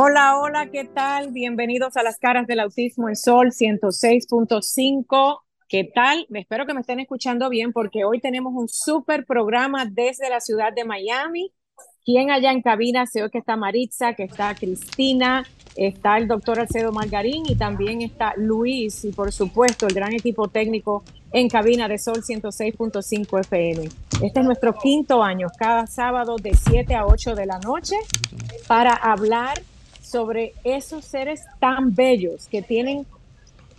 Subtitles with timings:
[0.00, 1.32] Hola, hola, ¿qué tal?
[1.32, 5.40] Bienvenidos a las caras del autismo en Sol 106.5.
[5.68, 6.24] ¿Qué tal?
[6.32, 10.72] Espero que me estén escuchando bien porque hoy tenemos un súper programa desde la ciudad
[10.72, 11.52] de Miami.
[12.04, 13.06] ¿Quién allá en cabina?
[13.06, 18.34] Sé que está Maritza, que está Cristina, está el doctor Alcedo Margarín y también está
[18.36, 23.88] Luis y por supuesto el gran equipo técnico en cabina de Sol 106.5 FM.
[24.22, 27.96] Este es nuestro quinto año, cada sábado de 7 a 8 de la noche
[28.68, 29.60] para hablar
[30.08, 33.06] sobre esos seres tan bellos que tienen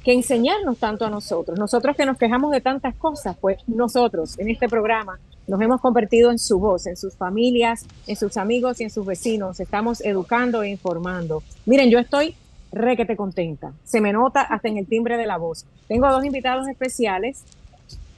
[0.03, 1.57] que enseñarnos tanto a nosotros.
[1.57, 6.29] Nosotros que nos quejamos de tantas cosas, pues nosotros en este programa nos hemos convertido
[6.31, 9.59] en su voz, en sus familias, en sus amigos y en sus vecinos.
[9.59, 11.41] Estamos educando e informando.
[11.65, 12.35] Miren, yo estoy
[12.71, 13.73] requete contenta.
[13.83, 15.65] Se me nota hasta en el timbre de la voz.
[15.87, 17.43] Tengo dos invitados especiales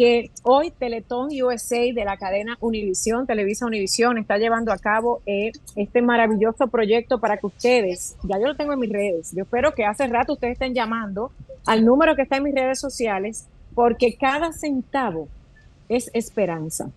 [0.02, 5.52] que hoy Teletón USA de la cadena Univisión, Televisa Univisión, está llevando a cabo eh,
[5.76, 9.76] este maravilloso proyecto para que ustedes, ya yo lo tengo en mis redes, yo espero
[9.76, 11.32] que hace rato ustedes estén llamando
[11.68, 15.28] al número que está en mis redes sociales, porque cada centavo
[15.88, 16.90] es esperanza.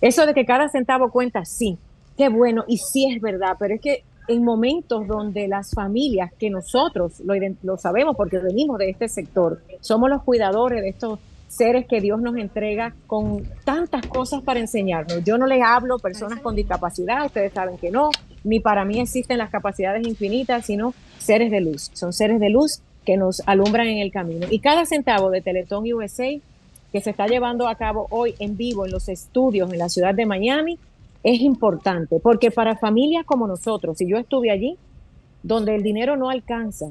[0.00, 1.76] Eso de que cada centavo cuenta, sí,
[2.16, 6.48] qué bueno, y sí es verdad, pero es que en momentos donde las familias, que
[6.48, 11.86] nosotros lo, lo sabemos porque venimos de este sector, somos los cuidadores de estos seres
[11.86, 15.24] que Dios nos entrega con tantas cosas para enseñarnos.
[15.24, 18.10] Yo no les hablo personas con discapacidad, ustedes saben que no,
[18.44, 21.90] ni para mí existen las capacidades infinitas, sino seres de luz.
[21.94, 24.46] Son seres de luz que nos alumbran en el camino.
[24.50, 26.28] Y cada centavo de Teletón USA
[26.92, 30.14] que se está llevando a cabo hoy en vivo en los estudios en la ciudad
[30.14, 30.78] de Miami
[31.22, 34.76] es importante, porque para familias como nosotros, si yo estuve allí,
[35.42, 36.86] donde el dinero no alcanza,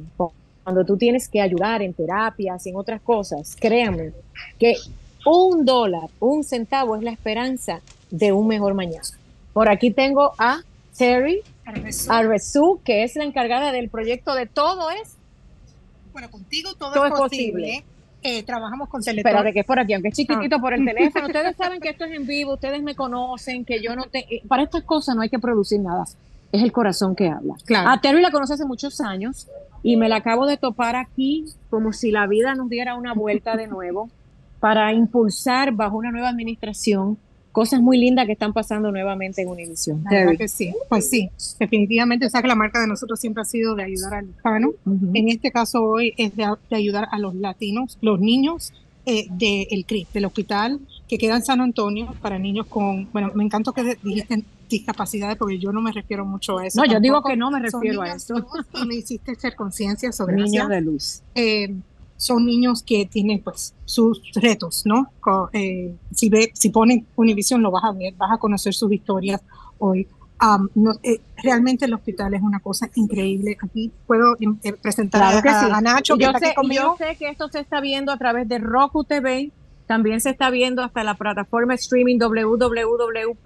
[0.65, 4.13] cuando tú tienes que ayudar en terapias y en otras cosas, créanme
[4.57, 4.73] que
[5.23, 9.05] un dólar, un centavo es la esperanza de un mejor mañana.
[9.53, 10.61] Por aquí tengo a
[10.97, 11.41] Terry
[12.09, 15.13] Arresu, que es la encargada del proyecto de todo es.
[16.11, 17.85] Bueno, contigo todo, es posible.
[18.23, 19.29] Eh, trabajamos con Teletón.
[19.29, 20.59] Espérate, que es por aquí, aunque es chiquitito ah.
[20.59, 21.27] por el teléfono.
[21.27, 24.25] Ustedes saben que esto es en vivo, ustedes me conocen, que yo no te.
[24.33, 26.05] Eh, para estas cosas no hay que producir nada.
[26.55, 27.55] Es el corazón que habla.
[27.65, 27.89] Claro.
[27.89, 29.47] A Terry la conoce hace muchos años
[29.83, 33.55] y me la acabo de topar aquí como si la vida nos diera una vuelta
[33.55, 34.09] de nuevo
[34.59, 37.17] para impulsar bajo una nueva administración
[37.51, 40.03] cosas muy lindas que están pasando nuevamente en Univision.
[40.03, 43.45] Claro que sí, pues sí, definitivamente, o sea que la marca de nosotros siempre ha
[43.45, 44.71] sido de ayudar al hispano.
[44.85, 48.73] En este caso hoy es de, ayudar a los latinos, los niños
[49.05, 53.43] eh, del CRI, del hospital que queda en San Antonio para niños con, bueno, me
[53.45, 56.81] encantó que dijiste discapacidades porque yo no me refiero mucho a eso.
[56.81, 58.35] No, yo digo que no me refiero a eso.
[58.73, 61.21] Y me hiciste hacer conciencia sobre niños de luz.
[61.33, 61.75] Eh,
[62.17, 65.11] son niños que tienen pues sus retos, ¿no?
[65.53, 69.41] Eh, si ve, si ponen Univision lo vas a ver, vas a conocer sus historias
[69.79, 70.07] hoy.
[71.03, 73.57] Eh, realmente el hospital es una cosa increíble.
[73.61, 74.37] Aquí puedo
[74.81, 78.59] presentar a, Nacho, yo sé, Yo sé que esto se está viendo a través de
[78.59, 79.51] Roku TV,
[79.87, 83.37] también se está viendo hasta la plataforma streaming www.solfm.com.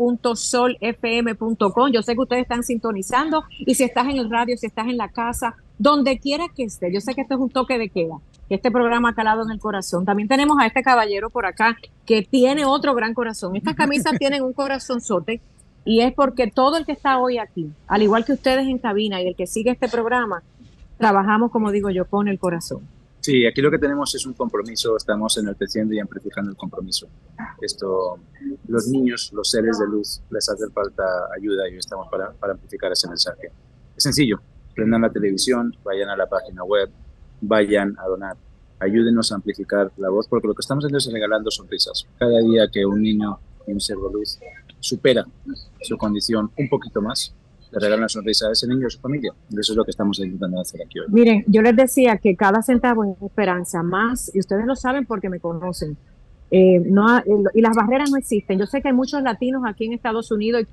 [1.91, 4.97] Yo sé que ustedes están sintonizando y si estás en el radio, si estás en
[4.97, 6.93] la casa, donde quiera que esté.
[6.93, 8.15] Yo sé que esto es un toque de queda,
[8.49, 10.05] este programa ha calado en el corazón.
[10.05, 13.55] También tenemos a este caballero por acá que tiene otro gran corazón.
[13.55, 15.41] Estas camisas tienen un corazonzote
[15.85, 19.21] y es porque todo el que está hoy aquí, al igual que ustedes en cabina
[19.21, 20.41] y el que sigue este programa,
[20.97, 22.81] trabajamos, como digo yo, con el corazón.
[23.21, 27.07] Sí, aquí lo que tenemos es un compromiso, estamos enalteciendo y amplificando el compromiso.
[27.59, 28.17] Esto,
[28.67, 31.03] los niños, los seres de luz, les hace falta
[31.35, 33.51] ayuda y estamos para, para amplificar ese mensaje.
[33.95, 34.41] Es sencillo,
[34.73, 36.89] prendan la televisión, vayan a la página web,
[37.41, 38.37] vayan a donar,
[38.79, 42.07] ayúdenos a amplificar la voz, porque lo que estamos haciendo es regalando sonrisas.
[42.17, 43.37] Cada día que un niño
[43.67, 44.39] y un ser de luz
[44.79, 45.25] supera
[45.81, 47.35] su condición un poquito más,
[47.71, 49.31] le regala una sonrisa a ese niño y a su familia.
[49.51, 51.05] Eso es lo que estamos intentando hacer aquí hoy.
[51.09, 55.29] Miren, yo les decía que cada centavo es esperanza, más, y ustedes lo saben porque
[55.29, 55.97] me conocen.
[56.51, 57.05] Eh, no,
[57.53, 58.57] y las barreras no existen.
[58.57, 60.63] Yo sé que hay muchos latinos aquí en Estados Unidos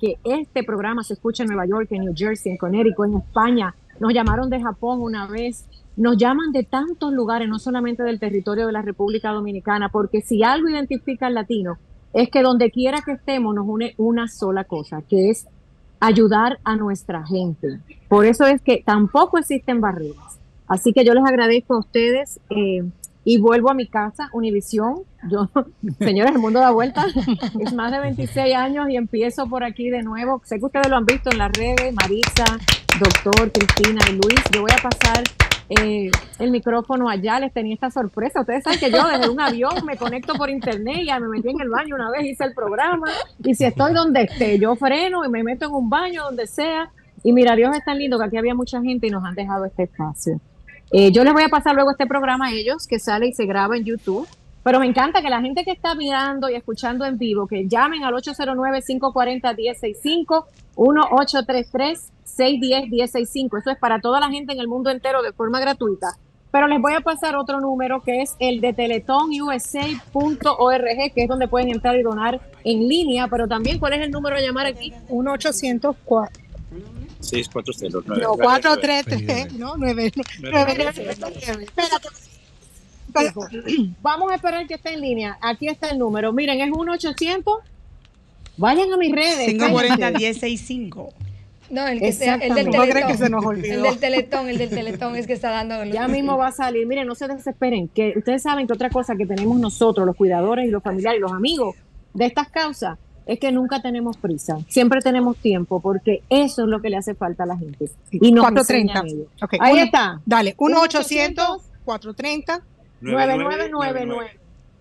[0.00, 3.74] que este programa se escucha en Nueva York, en New Jersey, en Connecticut, en España.
[4.00, 5.66] Nos llamaron de Japón una vez.
[5.96, 10.42] Nos llaman de tantos lugares, no solamente del territorio de la República Dominicana, porque si
[10.42, 11.78] algo identifica al latino
[12.12, 15.46] es que donde quiera que estemos nos une una sola cosa, que es
[16.00, 17.78] ayudar a nuestra gente.
[18.08, 20.38] Por eso es que tampoco existen barreras.
[20.66, 22.82] Así que yo les agradezco a ustedes eh,
[23.24, 25.02] y vuelvo a mi casa, Univisión.
[25.30, 25.50] Yo,
[25.98, 27.06] señores, el mundo da vuelta.
[27.60, 30.40] Es más de 26 años y empiezo por aquí de nuevo.
[30.44, 32.58] Sé que ustedes lo han visto en las redes, Marisa,
[32.98, 34.40] doctor, Cristina y Luis.
[34.52, 35.24] Yo voy a pasar
[35.70, 38.40] eh, el micrófono allá, les tenía esta sorpresa.
[38.40, 41.60] Ustedes saben que yo desde un avión me conecto por internet, ya me metí en
[41.60, 43.06] el baño una vez, hice el programa,
[43.44, 46.90] y si estoy donde esté, yo freno y me meto en un baño, donde sea.
[47.22, 49.64] Y mira, Dios es tan lindo que aquí había mucha gente y nos han dejado
[49.64, 50.40] este espacio.
[50.90, 53.46] Eh, yo les voy a pasar luego este programa a ellos, que sale y se
[53.46, 54.26] graba en YouTube.
[54.64, 58.02] Pero me encanta que la gente que está mirando y escuchando en vivo, que llamen
[58.04, 60.44] al 809-540-1065,
[60.76, 63.60] 1833 610-1065.
[63.60, 66.16] Eso es para toda la gente en el mundo entero de forma gratuita.
[66.50, 71.46] Pero les voy a pasar otro número que es el de teletonusa.org, que es donde
[71.46, 73.28] pueden entrar y donar en línea.
[73.28, 74.92] Pero también, ¿cuál es el número a llamar aquí?
[75.08, 75.96] 1 800
[77.20, 80.12] 640 No, 433, no, 9.
[84.02, 85.38] Vamos a esperar que esté en línea.
[85.40, 86.32] Aquí está el número.
[86.32, 87.58] Miren, es 1 800
[88.56, 89.46] Vayan a mis redes.
[89.46, 91.12] 540 1065.
[91.70, 93.06] No, el, que sea, el del teletón.
[93.08, 93.74] que se nos olvidó.
[93.74, 95.84] El del teletón, el del teletón es que está dando.
[95.84, 96.86] Ya mismo va a salir.
[96.86, 97.88] Miren, no se desesperen.
[97.88, 101.22] Que ustedes saben que otra cosa que tenemos nosotros, los cuidadores y los familiares y
[101.22, 101.76] los amigos
[102.12, 104.58] de estas causas, es que nunca tenemos prisa.
[104.68, 107.88] Siempre tenemos tiempo, porque eso es lo que le hace falta a la gente.
[108.10, 108.92] Y nos 430.
[108.98, 109.28] enseñan ellos.
[109.40, 110.20] Ok, Ahí uno- está.
[110.26, 110.76] Dale, 1
[111.86, 112.60] 1-800-430.
[113.00, 114.30] 9999.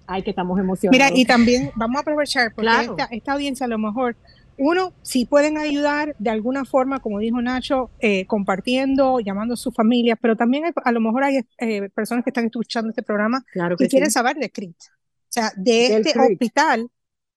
[0.08, 0.92] Ay, que estamos emocionados.
[0.92, 2.92] Mira, y también vamos a aprovechar, porque Claro.
[2.98, 4.16] esta, esta audiencia a lo mejor,
[4.60, 9.74] uno, si pueden ayudar de alguna forma, como dijo Nacho, eh, compartiendo, llamando a sus
[9.74, 13.44] familias, pero también hay- a lo mejor hay eh, personas que están escuchando este programa
[13.52, 14.14] claro y que quieren sí.
[14.14, 14.76] saber de CRIT.
[14.78, 16.32] O sea, de Del este CRIT.
[16.34, 16.90] hospital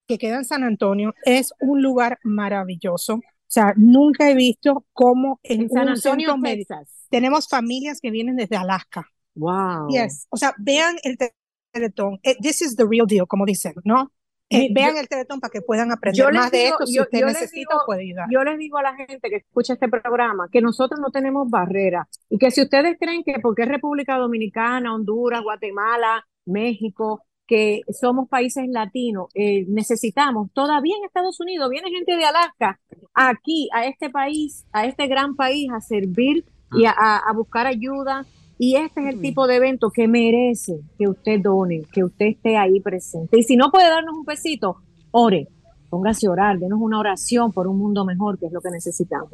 [0.06, 3.14] que queda en San Antonio, es un lugar maravilloso.
[3.16, 7.06] O sea, nunca he visto cómo en, En San Antonio, Texas.
[7.10, 9.06] tenemos familias que vienen desde Alaska.
[9.34, 9.88] Wow.
[9.90, 10.26] Yes.
[10.30, 11.34] O sea, vean el te-
[11.70, 12.18] teletón.
[12.22, 14.10] Eh, This is the real deal, como dicen, ¿no?
[14.52, 16.86] Eh, vean yo- el teletón para que puedan aprender más de digo- esto.
[16.86, 18.28] Si yo- usted yo necesita, digo- puede ayudar.
[18.30, 22.08] Yo les digo a la gente que escucha este programa que nosotros no tenemos barrera
[22.28, 28.28] y que si ustedes creen que porque es República Dominicana, Honduras, Guatemala, México, que somos
[28.28, 32.80] países latinos, eh, necesitamos, todavía en Estados Unidos viene gente de Alaska
[33.14, 38.24] aquí a este país, a este gran país, a servir y a- a buscar ayuda.
[38.58, 42.56] Y este es el tipo de evento que merece que usted done, que usted esté
[42.56, 43.38] ahí presente.
[43.38, 44.76] Y si no puede darnos un pesito,
[45.10, 45.48] ore,
[45.90, 49.32] póngase a orar, denos una oración por un mundo mejor, que es lo que necesitamos.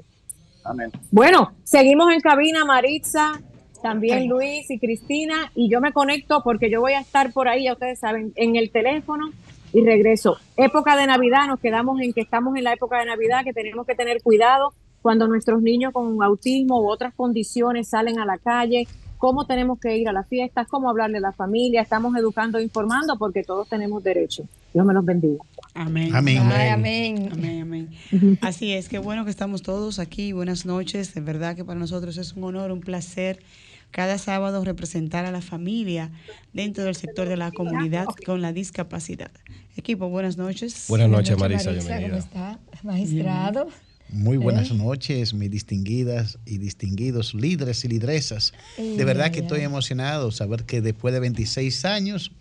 [0.64, 0.90] Amén.
[1.10, 3.40] Bueno, seguimos en cabina, Maritza,
[3.82, 4.28] también.
[4.28, 7.72] Luis y Cristina, y yo me conecto porque yo voy a estar por ahí, ya
[7.72, 9.30] ustedes saben, en el teléfono
[9.72, 10.36] y regreso.
[10.56, 13.86] Época de Navidad, nos quedamos en que estamos en la época de Navidad, que tenemos
[13.86, 14.72] que tener cuidado
[15.02, 18.86] cuando nuestros niños con autismo u otras condiciones salen a la calle,
[19.18, 22.62] cómo tenemos que ir a las fiestas, cómo hablarle a la familia, estamos educando e
[22.62, 24.44] informando porque todos tenemos derecho.
[24.72, 25.38] Dios me los bendiga.
[25.74, 26.14] Amén.
[26.14, 26.42] Amén.
[26.50, 27.28] Ay, amén.
[27.32, 28.38] Amén, amén.
[28.40, 30.32] Así es, qué bueno que estamos todos aquí.
[30.32, 31.14] Buenas noches.
[31.14, 33.40] De verdad que para nosotros es un honor, un placer
[33.90, 36.10] cada sábado representar a la familia
[36.52, 39.30] dentro del sector de la comunidad con la discapacidad.
[39.76, 40.86] Equipo, buenas noches.
[40.88, 42.18] Buenas noches, Buenas Marisa, noches, ¿Cómo bienvenida.
[42.18, 43.68] está, magistrado?
[44.10, 44.74] Muy buenas ¿Eh?
[44.74, 48.52] noches, mis distinguidas y distinguidos líderes y lideresas.
[48.76, 52.32] De verdad que estoy emocionado saber que después de 26 años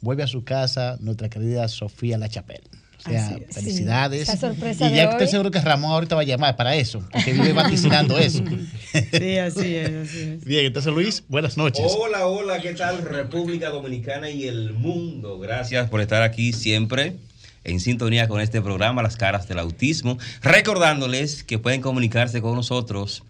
[0.00, 2.62] vuelve a su casa nuestra querida Sofía La Chapelle.
[2.98, 3.54] O sea, es.
[3.54, 4.22] felicidades.
[4.28, 5.28] Esa sorpresa y de ya estoy hoy.
[5.30, 8.42] seguro que Ramón ahorita va a llamar para eso, porque vive vaticinando eso.
[9.12, 10.44] Sí, así es, así es.
[10.44, 11.86] Bien, entonces Luis, buenas noches.
[11.98, 15.38] Hola, hola, ¿qué tal República Dominicana y el mundo?
[15.38, 17.16] Gracias por estar aquí siempre
[17.66, 23.24] en sintonía con este programa Las Caras del Autismo, recordándoles que pueden comunicarse con nosotros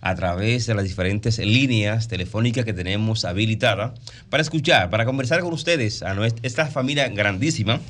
[0.00, 3.92] a través de las diferentes líneas telefónicas que tenemos habilitadas
[4.30, 7.80] para escuchar, para conversar con ustedes, a nuestra, esta familia grandísima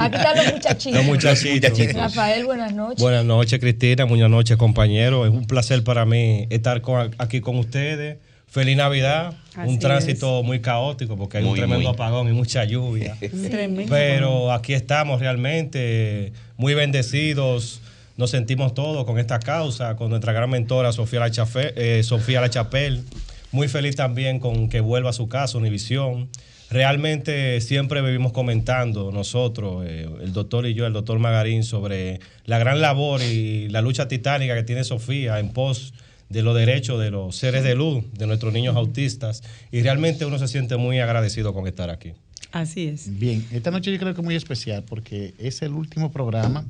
[0.00, 0.92] Aquí están los muchachitos.
[0.94, 1.92] Los muchachitos.
[1.94, 3.00] Rafael, buenas noches.
[3.00, 4.04] Buenas noches, Cristina.
[4.04, 5.26] Buenas noches, compañeros.
[5.26, 8.18] Es un placer para mí estar con- aquí con ustedes.
[8.47, 11.92] Feliz Navidad, Así un tránsito muy caótico porque hay un tremendo muy.
[11.92, 13.16] apagón y mucha lluvia.
[13.50, 13.90] Tremendo.
[13.92, 17.80] Pero aquí estamos realmente muy bendecidos.
[18.16, 22.49] Nos sentimos todos con esta causa, con nuestra gran mentora Sofía La, eh, Sofía La
[22.49, 23.02] Chapel.
[23.50, 26.28] Muy feliz también con que vuelva a su casa, Univisión.
[26.71, 32.59] Realmente siempre vivimos comentando nosotros, eh, el doctor y yo, el doctor Magarín, sobre la
[32.59, 35.92] gran labor y la lucha titánica que tiene Sofía en pos
[36.28, 39.42] de los derechos de los seres de luz, de nuestros niños autistas.
[39.73, 42.12] Y realmente uno se siente muy agradecido con estar aquí.
[42.52, 43.18] Así es.
[43.18, 46.64] Bien, esta noche yo creo que es muy especial porque es el último programa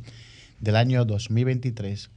[0.61, 2.11] del año 2023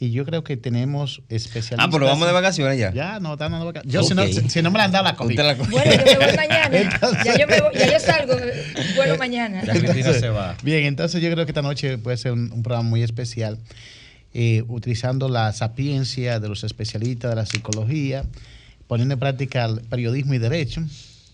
[0.00, 1.78] y yo creo que tenemos especialistas.
[1.78, 2.92] Ah, pero vamos de vacaciones ya.
[2.92, 3.92] Ya, no, están dando vacaciones.
[3.94, 5.30] Yo si, no, si, si no me la han dado la cogí.
[5.34, 6.98] Usted la co- Bueno, yo me voy mañana.
[7.24, 8.34] Ya yo, me voy- ya yo salgo,
[8.96, 9.62] vuelo mañana.
[9.66, 10.56] Ya Cristina se va.
[10.62, 13.58] Bien, entonces yo creo que esta noche puede ser un, un programa muy especial,
[14.34, 18.24] eh, utilizando la sapiencia de los especialistas de la psicología,
[18.88, 20.82] poniendo en práctica el periodismo y derecho,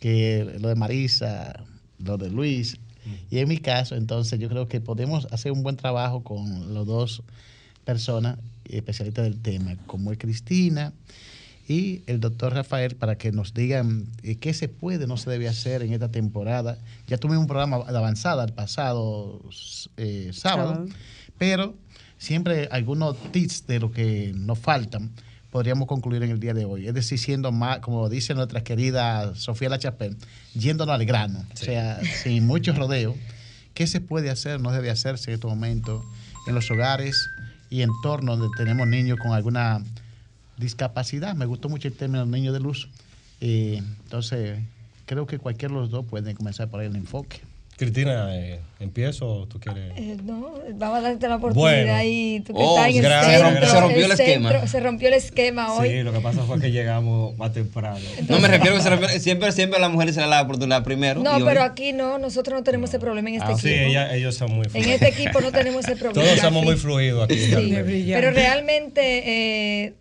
[0.00, 1.64] que lo de Marisa,
[1.98, 2.76] lo de Luis,
[3.30, 6.86] y en mi caso, entonces yo creo que podemos hacer un buen trabajo con los
[6.86, 7.22] dos
[7.84, 10.92] personas especialistas del tema, como es Cristina
[11.68, 15.48] y el doctor Rafael, para que nos digan eh, qué se puede, no se debe
[15.48, 16.78] hacer en esta temporada.
[17.06, 19.40] Ya tuvimos un programa de avanzada el pasado
[19.96, 20.88] eh, sábado, Sábado.
[21.38, 21.74] pero
[22.18, 25.12] siempre algunos tips de lo que nos faltan
[25.50, 26.86] podríamos concluir en el día de hoy.
[26.86, 30.16] Es decir, siendo más, como dice nuestra querida Sofía Lachapel,
[30.54, 33.16] yéndonos al grano, o sea, sin mucho rodeo.
[33.74, 36.04] ¿Qué se puede hacer, no debe hacerse en estos momentos
[36.46, 37.16] en los hogares
[37.68, 39.82] y entornos donde tenemos niños con alguna
[40.56, 41.34] discapacidad?
[41.34, 42.88] Me gustó mucho el término niño de luz.
[43.40, 44.58] Eh, entonces,
[45.06, 47.40] creo que cualquiera de los dos pueden comenzar por ahí el enfoque.
[47.80, 49.92] Cristina, eh, ¿empiezo o tú quieres?
[49.96, 51.98] Eh, no, vamos a darte la oportunidad Bueno.
[52.04, 53.68] y tú que Oh, estás en el centro.
[53.70, 54.50] Se rompió el esquema.
[54.50, 55.88] centro, se rompió el esquema hoy.
[55.88, 57.98] Sí, lo que pasa fue que llegamos más temprano.
[58.28, 60.42] No me refiero que se refiere- siempre, siempre a la mujer se le da la
[60.42, 61.22] oportunidad primero.
[61.22, 63.70] No, y hoy- pero aquí no, nosotros no tenemos ese problema en este Ah, sí,
[63.70, 63.88] equipo.
[63.88, 64.92] ella- ellos son muy en fluidos.
[64.92, 66.22] este equipo no tenemos ese problema.
[66.26, 66.66] Todos somos Sí.
[66.66, 67.38] muy fluidos aquí.
[67.38, 69.22] Sí, pero realmente
[69.86, 69.94] eh,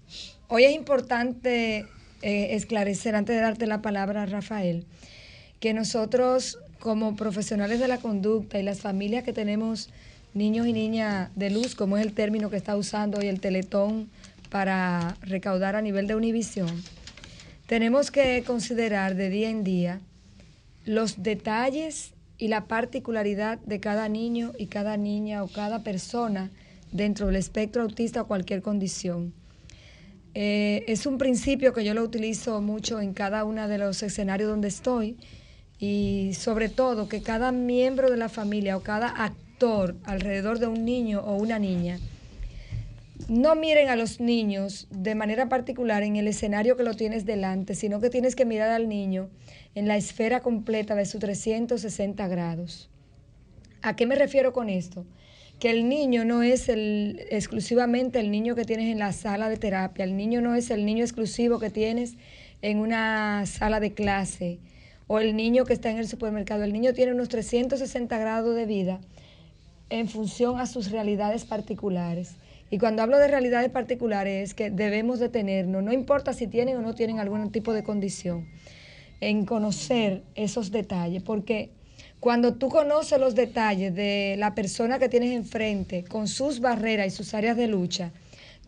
[0.50, 1.86] hoy es importante
[2.22, 4.86] eh, esclarecer, antes de darte la palabra, Rafael,
[5.62, 9.90] que nosotros como profesionales de la conducta y las familias que tenemos
[10.34, 14.10] niños y niñas de luz, como es el término que está usando hoy el Teletón
[14.50, 16.84] para recaudar a nivel de Univisión,
[17.68, 20.02] tenemos que considerar de día en día
[20.86, 26.50] los detalles y la particularidad de cada niño y cada niña o cada persona
[26.92, 29.34] dentro del espectro autista o cualquier condición.
[30.34, 34.50] Eh, es un principio que yo lo utilizo mucho en cada uno de los escenarios
[34.50, 35.18] donde estoy
[35.80, 40.84] y sobre todo que cada miembro de la familia o cada actor alrededor de un
[40.86, 42.00] niño o una niña
[43.28, 47.76] no miren a los niños de manera particular en el escenario que lo tienes delante,
[47.76, 49.30] sino que tienes que mirar al niño
[49.76, 52.90] en la esfera completa de sus 360 grados.
[53.82, 55.06] ¿A qué me refiero con esto?
[55.60, 59.58] Que el niño no es el, exclusivamente el niño que tienes en la sala de
[59.58, 62.16] terapia, el niño no es el niño exclusivo que tienes
[62.62, 64.60] en una sala de clase
[65.10, 66.64] o el niño que está en el supermercado.
[66.64, 69.02] El niño tiene unos 360 grados de vida
[69.90, 72.36] en función a sus realidades particulares.
[72.70, 76.82] Y cuando hablo de realidades particulares es que debemos detenernos, no importa si tienen o
[76.82, 78.48] no tienen algún tipo de condición,
[79.20, 81.72] en conocer esos detalles, porque
[82.20, 87.10] cuando tú conoces los detalles de la persona que tienes enfrente, con sus barreras y
[87.10, 88.12] sus áreas de lucha,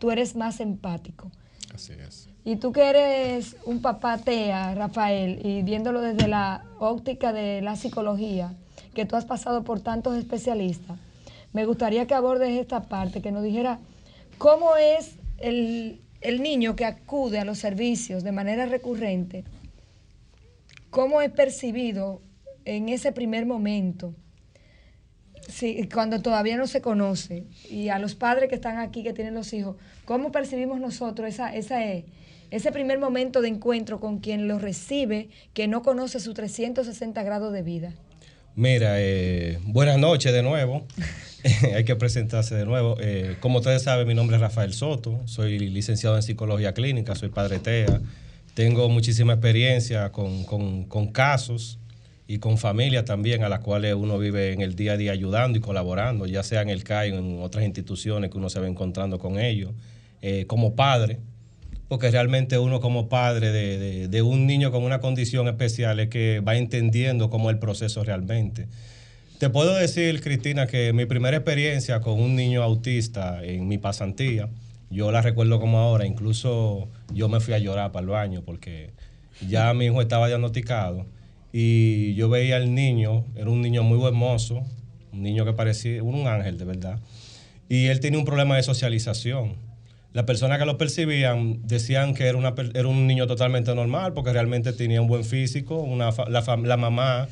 [0.00, 1.30] tú eres más empático.
[1.72, 2.31] Así es.
[2.44, 7.76] Y tú que eres un papá tea, Rafael, y viéndolo desde la óptica de la
[7.76, 8.52] psicología,
[8.94, 10.98] que tú has pasado por tantos especialistas,
[11.52, 13.78] me gustaría que abordes esta parte, que nos dijera
[14.38, 19.44] cómo es el, el niño que acude a los servicios de manera recurrente,
[20.90, 22.22] cómo es percibido
[22.64, 24.14] en ese primer momento,
[25.48, 29.34] sí, cuando todavía no se conoce, y a los padres que están aquí, que tienen
[29.34, 31.78] los hijos, ¿cómo percibimos nosotros esa, esa,
[32.52, 37.52] ese primer momento de encuentro con quien lo recibe, que no conoce su 360 grados
[37.52, 37.92] de vida?
[38.54, 40.86] Mira, eh, buenas noches de nuevo.
[41.74, 42.96] Hay que presentarse de nuevo.
[43.00, 45.20] Eh, como ustedes saben, mi nombre es Rafael Soto.
[45.24, 48.00] Soy licenciado en psicología clínica, soy padre TEA.
[48.54, 51.80] Tengo muchísima experiencia con, con- con casos
[52.28, 55.58] y con familias también a las cuales uno vive en el día a día ayudando
[55.58, 58.68] y colaborando, ya sea en el CAI o en otras instituciones que uno se va
[58.68, 59.72] encontrando con ellos.
[60.20, 61.18] Eh, como padre,
[61.92, 66.08] porque realmente uno como padre de, de- de un niño con una condición especial es
[66.08, 68.66] que va entendiendo cómo es el proceso realmente.
[69.36, 74.48] Te puedo decir, Cristina, que mi primera experiencia con un niño autista en mi pasantía,
[74.88, 78.92] yo la recuerdo como ahora, incluso yo me fui a llorar para el baño porque
[79.46, 81.04] Ya mi hijo estaba diagnosticado
[81.52, 84.62] y yo veía al niño, era un niño muy hermoso,
[85.12, 86.98] un niño que parecía un ángel de verdad,
[87.68, 89.56] y él tenía un problema de socialización.
[90.12, 94.32] Las personas que lo percibían decían que era, una, era un niño totalmente normal porque
[94.32, 97.28] realmente tenía un buen físico, una, la, mamá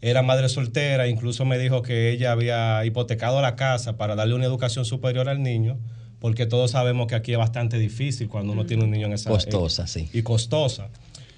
[0.00, 4.46] era madre soltera, incluso me dijo que ella había hipotecado la casa para darle una
[4.46, 5.78] educación superior al niño,
[6.18, 9.28] porque todos sabemos que aquí es bastante difícil cuando uno tiene un niño en esa
[9.28, 10.08] Costosa, eh, sí.
[10.14, 10.88] Y costosa.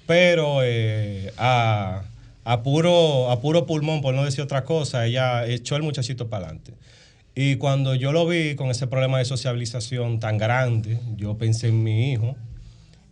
[0.05, 2.03] Pero eh, a,
[2.45, 6.45] a puro, a puro pulmón, por no decir otra cosa, ella echó el muchachito para
[6.45, 6.71] adelante.
[7.39, 11.83] Y cuando yo lo vi con ese problema de sociabilización tan grande, yo pensé en
[11.83, 12.35] mi hijo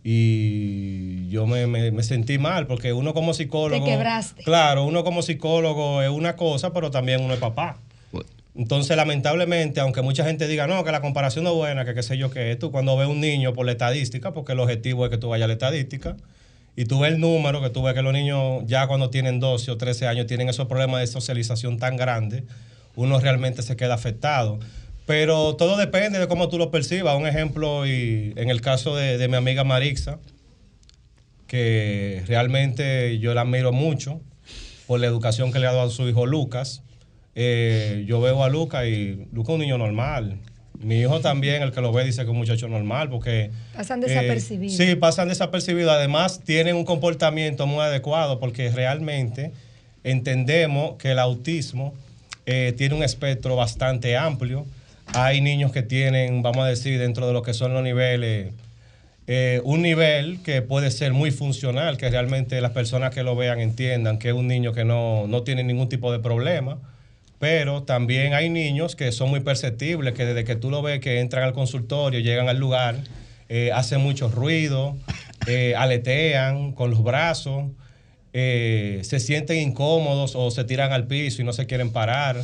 [0.02, 3.84] y yo me, me- me sentí mal porque uno como psicólogo...
[3.84, 4.42] Te quebraste.
[4.42, 7.78] Claro, uno como psicólogo es una cosa, pero también uno es papá.
[8.56, 12.02] Entonces, lamentablemente, aunque mucha gente diga, no, que la comparación no es buena, que qué
[12.02, 15.10] sé yo qué, tú cuando ves un niño por la estadística, porque el objetivo es
[15.10, 16.16] que tú vayas a la estadística,
[16.74, 19.70] y tú ves el número, que tú ves que los niños ya cuando tienen 12
[19.72, 22.44] o 13 años tienen esos problemas de socialización tan grandes,
[22.96, 24.58] uno realmente se queda afectado.
[25.06, 27.16] Pero todo depende de cómo tú lo percibas.
[27.16, 30.18] Un ejemplo, y en el caso de, de mi amiga Marixa,
[31.46, 34.20] que realmente yo la admiro mucho
[34.86, 36.82] por la educación que le ha dado a su hijo Lucas.
[37.34, 40.38] Eh, yo veo a Lucas y Lucas es un niño normal.
[40.78, 43.50] Mi hijo también, el que lo ve, dice que es un muchacho normal porque...
[43.74, 44.76] Pasan eh, desapercibidos.
[44.76, 45.92] sí, pasan desapercibidos.
[45.92, 49.52] Además, tienen un comportamiento muy adecuado porque realmente
[50.04, 51.94] entendemos que el autismo
[52.46, 54.66] eh, tiene un espectro bastante amplio.
[55.14, 58.52] Hay niños que tienen, vamos a decir, dentro de lo que son los niveles,
[59.26, 63.58] eh, un nivel que puede ser muy funcional, que realmente las personas que lo vean
[63.60, 66.78] entiendan que es un niño que no, no tiene ningún tipo de problema.
[67.40, 71.20] Pero también hay niños que son muy perceptibles, que desde que tú lo ves que
[71.20, 72.96] entran al consultorio, llegan al lugar,
[73.48, 74.96] eh, hacen mucho ruido,
[75.76, 77.64] aletean con los brazos,
[78.38, 82.36] eh, se sienten incómodos o se tiran al piso y no se quieren parar.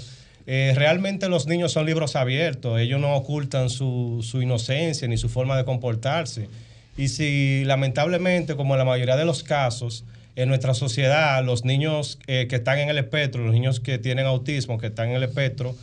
[0.47, 5.29] Eh, realmente los niños son libros abiertos, ellos no ocultan su, su inocencia ni su
[5.29, 6.49] forma de comportarse.
[6.97, 12.19] Y si lamentablemente, como en la mayoría de los casos, en nuestra sociedad, los niños
[12.27, 15.23] eh, que están en el espectro, los niños que tienen autismo, que están en el
[15.25, 15.77] espectro,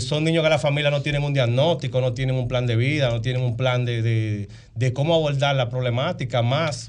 [0.00, 3.10] son niños que la familia no tienen un diagnóstico, no tienen un plan de vida,
[3.10, 6.88] no tienen un plan de, de- de cómo abordar la problemática, más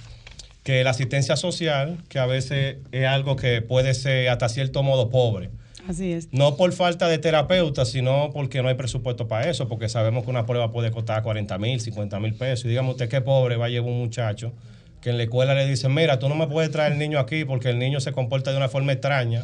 [0.63, 5.09] que la asistencia social, que a veces es algo que puede ser hasta cierto modo
[5.09, 5.49] pobre.
[5.87, 6.29] Así es.
[6.31, 10.29] No por falta de terapeuta, sino porque no hay presupuesto para eso, porque sabemos que
[10.29, 12.65] una prueba puede costar 40 mil, 50 mil pesos.
[12.65, 14.53] Y dígame usted qué pobre va a llevar un muchacho
[15.01, 17.43] que en la escuela le dicen, mira, tú no me puedes traer el niño aquí
[17.43, 19.43] porque el niño se comporta de una forma extraña,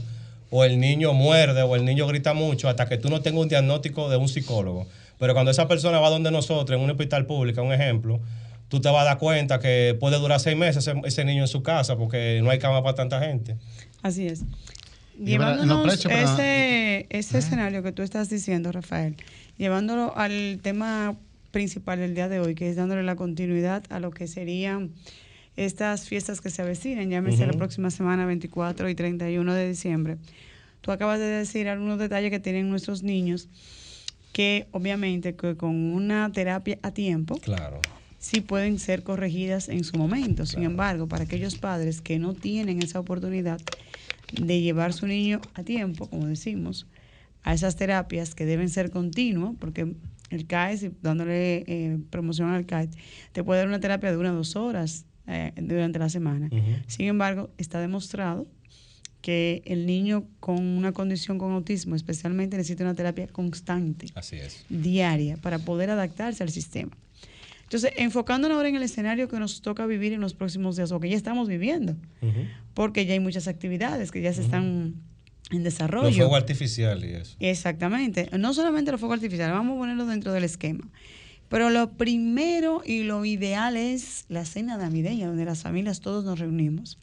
[0.50, 3.50] o el niño muerde, o el niño grita mucho, hasta que tú no tengas un
[3.50, 4.88] diagnóstico de un psicólogo.
[5.20, 8.22] Pero cuando esa persona va donde nosotros, en un hospital público, un ejemplo,
[8.70, 11.48] tú te vas a dar cuenta que puede durar seis meses ese, ese niño en
[11.48, 13.58] su casa porque no hay cama para tanta gente.
[14.02, 14.44] Así es.
[15.18, 19.18] Llevándonos pero- ese, escenario que tú estás diciendo, Rafael,
[19.58, 21.18] llevándolo al tema
[21.52, 24.92] principal del día de hoy, que es dándole la continuidad a lo que serían
[25.58, 27.58] estas fiestas que se avecinan, llámese la Ujú.
[27.58, 30.18] próxima semana 24 y 31 de diciembre.
[30.80, 33.50] Tú acabas de decir algunos detalles que tienen nuestros niños
[34.32, 37.82] que obviamente que con una terapia a tiempo Claro.
[38.20, 40.46] Sí pueden ser corregidas en su momento.
[40.46, 43.60] Sin embargo, para aquellos padres que no tienen esa oportunidad
[44.34, 46.86] de llevar su niño a tiempo, como decimos,
[47.44, 49.96] a esas terapias que deben ser continuas, porque
[50.30, 52.92] el CAES, dándole eh, promoción al CAES,
[53.32, 56.50] te puede dar una terapia de una o dos horas eh, durante la semana.
[56.88, 58.48] Sin embargo, está demostrado
[59.22, 64.64] que el niño con una condición con autismo especialmente necesita una terapia constante Así es.
[64.70, 66.92] diaria para poder adaptarse al sistema.
[67.70, 71.00] Entonces, enfocándonos ahora en el escenario que nos toca vivir en los próximos días o
[71.00, 71.96] que ya estamos viviendo,
[72.74, 74.96] porque ya hay muchas actividades que ya se están
[75.52, 76.08] en desarrollo.
[76.08, 77.36] Los fuegos artificiales y eso.
[77.40, 78.28] Exactamente.
[78.40, 80.90] No solamente los fuegos artificiales, vamos a ponerlo dentro del esquema.
[81.48, 86.40] Pero lo primero y lo ideal es la cena navideña, donde las familias todos nos
[86.40, 86.98] reunimos.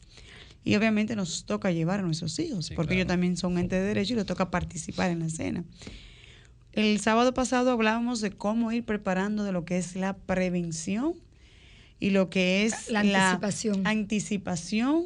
[0.65, 4.11] Y obviamente nos toca llevar a nuestros hijos, porque ellos también son entes de derecho
[4.11, 5.63] y les toca participar en la cena.
[6.77, 11.13] El sábado pasado hablábamos de cómo ir preparando de lo que es la prevención
[11.99, 13.87] y lo que es La anticipación.
[13.87, 15.05] anticipación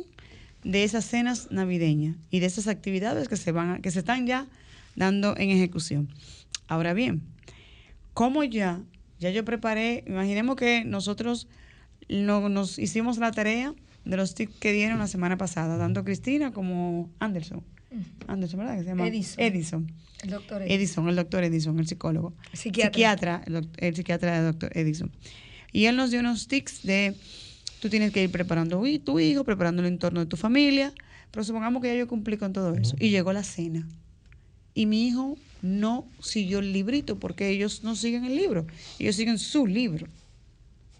[0.66, 4.28] de esas cenas navideñas y de esas actividades que se van a- que se están
[4.28, 4.48] ya
[4.98, 6.10] dando en ejecución.
[6.68, 7.22] Ahora bien,
[8.14, 8.82] como ya
[9.20, 11.48] ya yo preparé, imaginemos que nosotros
[12.10, 16.52] no- nos hicimos la tarea de los tips que dieron la semana pasada, tanto Cristina
[16.52, 17.64] como Anderson.
[18.28, 18.78] Anderson, ¿verdad?
[18.78, 19.44] Que se llama Edison.
[19.44, 19.92] Edison.
[20.24, 22.34] El doctor Edison, el doctor Edison, el psicólogo.
[22.54, 22.92] Psiquiatra.
[22.92, 25.12] Psiquiatra, el, el psiquiatra del doctor Edison.
[25.72, 27.16] Y él nos dio unos tips de
[27.82, 30.94] Tú tienes que ir preparando tu hijo, preparando el entorno de tu familia,
[31.32, 32.96] pero supongamos que ya yo cumplí con todo eso.
[33.00, 33.88] Y llegó la cena.
[34.76, 38.68] Y mi hijo no siguió el librito porque ellos no siguen el libro,
[39.00, 40.06] ellos siguen su libro.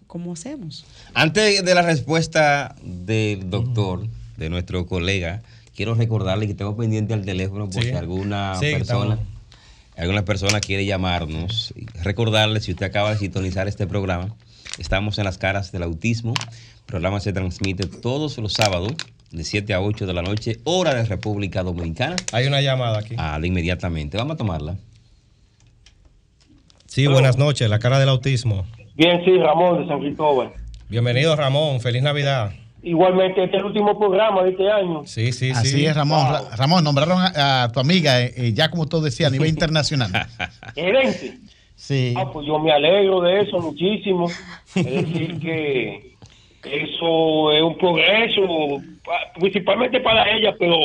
[0.08, 0.84] ¿Cómo hacemos?
[1.14, 5.40] Antes de la respuesta del doctor, de nuestro colega,
[5.74, 7.90] quiero recordarle que tengo pendiente al teléfono por Sí.
[7.90, 9.18] si alguna Sí, persona, estamos.
[9.96, 11.72] alguna persona quiere llamarnos.
[12.02, 14.34] Recordarle, si usted acaba de sintonizar este programa,
[14.78, 16.34] estamos en las caras del autismo.
[16.38, 18.92] El programa se transmite todos los sábados
[19.30, 22.16] de 7 a 8 de la noche, hora de República Dominicana.
[22.32, 23.14] Hay una llamada aquí.
[23.16, 24.18] Ah, de inmediatamente.
[24.18, 24.76] Vamos a tomarla.
[26.86, 28.66] Sí, buenas noches, la cara del autismo.
[28.94, 30.52] Bien, sí, Ramón de San Cristóbal.
[30.90, 31.80] Bienvenido, Ramón.
[31.80, 32.52] Feliz Navidad.
[32.84, 35.02] Igualmente, este es el último programa de este año.
[35.06, 35.86] Sí, sí, Así sí.
[35.86, 36.26] es, Ramón.
[36.32, 39.48] Ra- Ramón, nombraron a, a tu amiga, eh, eh, ya como tú decías, a nivel
[39.56, 40.10] internacional.
[40.74, 41.38] Gerente.
[41.76, 42.14] Sí.
[42.16, 44.28] Ah, pues yo me alegro de eso muchísimo.
[44.74, 46.12] Es decir, que
[46.64, 48.42] eso es un progreso,
[49.04, 50.76] pa- principalmente para ella, pero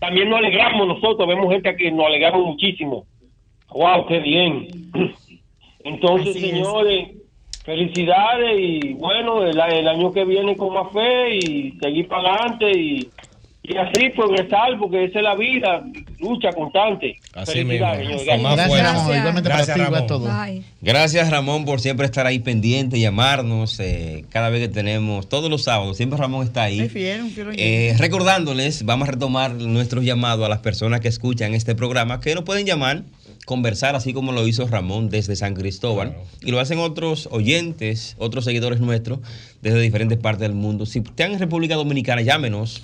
[0.00, 1.26] también nos alegramos nosotros.
[1.28, 3.04] Vemos gente que nos alegramos muchísimo.
[3.70, 4.06] ¡Wow!
[4.06, 4.90] ¡Qué bien!
[5.84, 6.54] Entonces, Así es.
[7.64, 12.70] Felicidades y bueno, el, el año que viene con más fe y seguir para adelante
[12.78, 13.08] y,
[13.66, 15.82] y así progresar, porque esa es la vida,
[16.20, 17.16] lucha constante.
[17.32, 17.86] Así mismo.
[17.86, 17.96] más
[18.56, 18.82] Gracias.
[18.82, 19.16] Ramón.
[19.16, 20.06] Igualmente Gracias, para ti, Ramón.
[20.06, 20.30] todo.
[20.82, 25.62] Gracias Ramón por siempre estar ahí pendiente, llamarnos eh, cada vez que tenemos, todos los
[25.64, 26.86] sábados, siempre Ramón está ahí.
[26.90, 32.20] Fiel, Eh, recordándoles, vamos a retomar nuestros llamados a las personas que escuchan este programa,
[32.20, 33.04] que nos pueden llamar,
[33.44, 36.26] conversar, así como lo hizo Ramón desde San Cristóbal, Claro.
[36.42, 39.20] y lo hacen otros oyentes, otros seguidores nuestros
[39.62, 40.86] desde diferentes partes del mundo.
[40.86, 42.82] Si están en República Dominicana, llámenos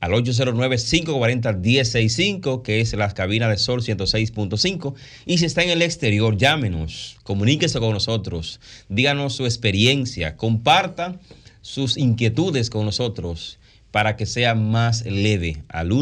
[0.00, 4.94] al 809-540-1065, que es la cabina de Sol 106.5.
[5.26, 11.20] Y si está en el exterior, llámenos, comuníquese con nosotros, díganos su experiencia, comparta
[11.60, 13.58] sus inquietudes con nosotros
[13.90, 15.62] para que sea más leve.
[15.68, 15.92] Al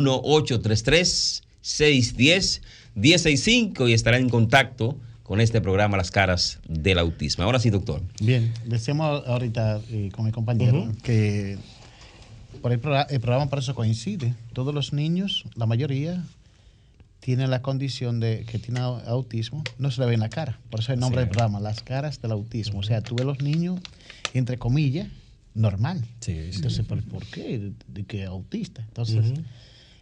[3.02, 7.44] 1-833-610-1065 y estará en contacto con este programa Las Caras del Autismo.
[7.44, 8.02] Ahora sí, doctor.
[8.20, 11.58] Bien, decíamos ahorita eh, con mi compañero que
[12.62, 14.34] por el, progra- el programa para eso coincide.
[14.52, 16.24] Todos los niños, la mayoría,
[17.20, 20.58] tienen la condición de que tienen au- autismo, no se le ve en la cara.
[20.70, 21.26] Por eso el nombre Sí.
[21.26, 22.78] del programa, Las caras del autismo.
[22.78, 23.80] O sea, tú ves los niños,
[24.32, 25.08] entre comillas,
[25.54, 26.02] normal.
[26.20, 26.56] Sí, sí.
[26.56, 27.72] Entonces, ¿por, por qué?
[27.86, 28.80] De que autista.
[28.80, 29.26] Entonces.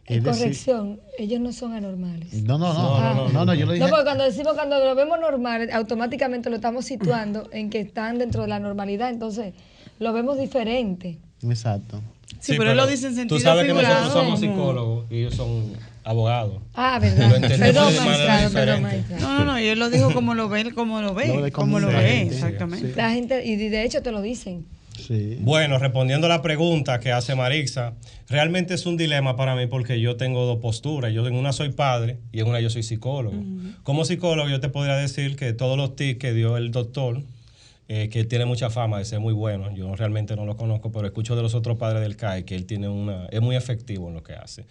[0.07, 2.33] Es decir- Corrección, ellos no son anormales.
[2.45, 3.55] no, no, no, No, no, no, no, no.
[3.55, 3.85] yo lo dije.
[3.85, 8.19] No, porque cuando decimos cuando lo vemos normal, automáticamente lo estamos situando en que están
[8.19, 9.55] dentro de la normalidad, entonces
[9.99, 11.19] lo vemos diferente.
[11.43, 12.01] Exacto.
[12.41, 15.35] Sí, pero él lo dice en Tú sentido sabes que nosotros somos psicólogos y ellos
[15.35, 15.73] son
[16.05, 16.61] abogados.
[16.75, 17.31] Ah, verdad.
[17.59, 19.23] Perdón, magistrado, perdón, magistrado.
[19.23, 21.89] No, no, no, y él lo dijo como lo ve, como lo ve, como lo
[21.89, 22.95] ve, exactamente.
[22.97, 24.67] La gente, y de hecho te lo dicen.
[24.99, 25.39] Sí.
[25.41, 27.95] Bueno, respondiendo a la pregunta que hace Marixa,
[28.29, 31.13] realmente es un dilema para mí porque yo tengo dos posturas.
[31.13, 33.37] Yo en una soy padre y en una yo soy psicólogo.
[33.83, 37.23] Como psicólogo yo te podría decir que todos los tips que dio el doctor,
[37.89, 41.07] eh, que tiene mucha fama de ser muy bueno, yo realmente no lo conozco, pero
[41.07, 44.15] escucho de los otros padres del CAE que él tiene una, es muy efectivo en
[44.15, 44.65] lo que hace.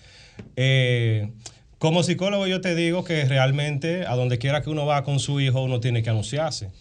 [0.58, 1.32] Eh,
[1.78, 5.40] como psicólogo yo te digo que realmente a donde quiera que uno va con su
[5.40, 6.72] hijo uno tiene que anunciarse.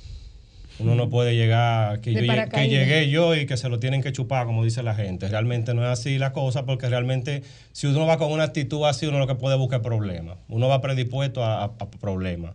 [0.80, 4.10] Uno no puede llegar, que, yo, que llegué yo y que se lo tienen que
[4.12, 5.28] chupar, como dice la gente.
[5.28, 9.06] Realmente no es así la cosa, porque realmente si uno va con una actitud así,
[9.06, 10.37] uno lo que puede buscar es problemas.
[10.48, 12.54] Uno va predispuesto a, a- a problemas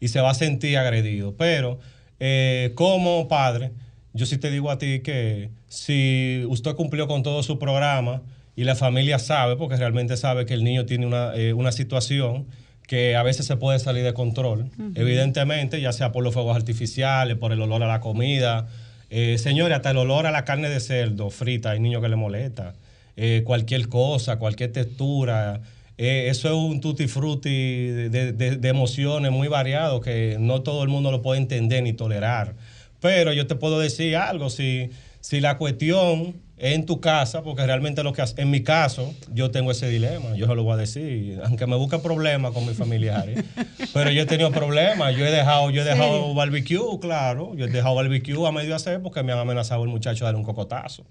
[0.00, 1.34] y se va a sentir agredido.
[1.36, 1.78] Pero
[2.20, 3.72] eh, como padre,
[4.12, 8.22] yo sí te digo a ti que si usted cumplió con todo su programa
[8.54, 12.46] y la familia sabe, porque realmente sabe que el niño tiene una, eh, una situación
[12.86, 17.36] que a veces se puede salir de control, evidentemente, ya sea por los fuegos artificiales,
[17.36, 18.68] por el olor a la comida.
[19.10, 22.16] Eh, señores, hasta el olor a la carne de cerdo frita, hay niños que le
[22.16, 22.74] molesta.
[23.16, 25.60] Eh, cualquier cosa, cualquier textura.
[25.98, 30.60] eh, eso es un tutti frutti de, de- de- de emociones muy variados que no
[30.60, 32.54] todo el mundo lo puede entender ni tolerar.
[33.00, 37.66] Pero yo te puedo decir algo, si, si la cuestión es en tu casa, porque
[37.66, 40.72] realmente lo que hace- en mi caso, yo tengo ese dilema, yo se lo voy
[40.72, 43.44] a decir, aunque me busque problemas con mis familiares,
[43.92, 47.68] pero yo he tenido problemas, yo he dejado, yo he dejado barbecue, claro, yo he
[47.68, 51.04] dejado barbecue a medio hacer porque me han amenazado el muchacho de darle un cocotazo.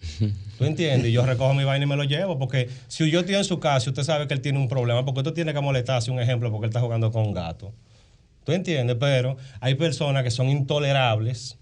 [0.57, 1.09] ¿Tú entiendes?
[1.09, 3.59] Y yo recojo mi vaina y me lo llevo, porque si yo estoy en su
[3.59, 6.49] casa usted sabe que él tiene un problema, porque usted tiene que molestarse, un ejemplo,
[6.51, 7.71] porque él está jugando con un gato.
[8.45, 8.97] ¿Tú entiendes?
[8.99, 11.57] Pero hay personas que son intolerables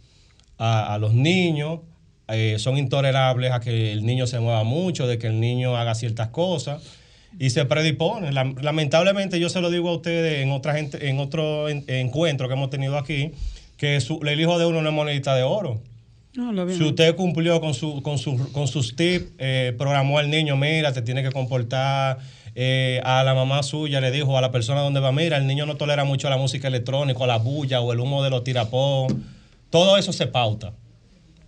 [0.57, 1.79] a, a los niños,
[2.27, 5.95] eh, son intolerables a que el niño se mueva mucho, de que el niño haga
[5.95, 6.81] ciertas cosas
[7.39, 8.33] y se predisponen.
[8.33, 12.47] Lam- lamentablemente yo se lo digo a ustedes en otra gente, en otro en- encuentro
[12.47, 13.31] que hemos tenido aquí,
[13.77, 15.81] que su- el hijo de uno no es monedita de oro.
[16.77, 20.91] Si usted cumplió con, su, con, su, con sus tips, eh, programó al niño, mira,
[20.93, 22.17] te tiene que comportar,
[22.55, 25.65] eh, a la mamá suya le dijo a la persona donde va, mira, el niño
[25.65, 29.25] no tolera mucho la música electrónica, la bulla o el humo de los tirapón,
[29.69, 30.73] todo eso se pauta.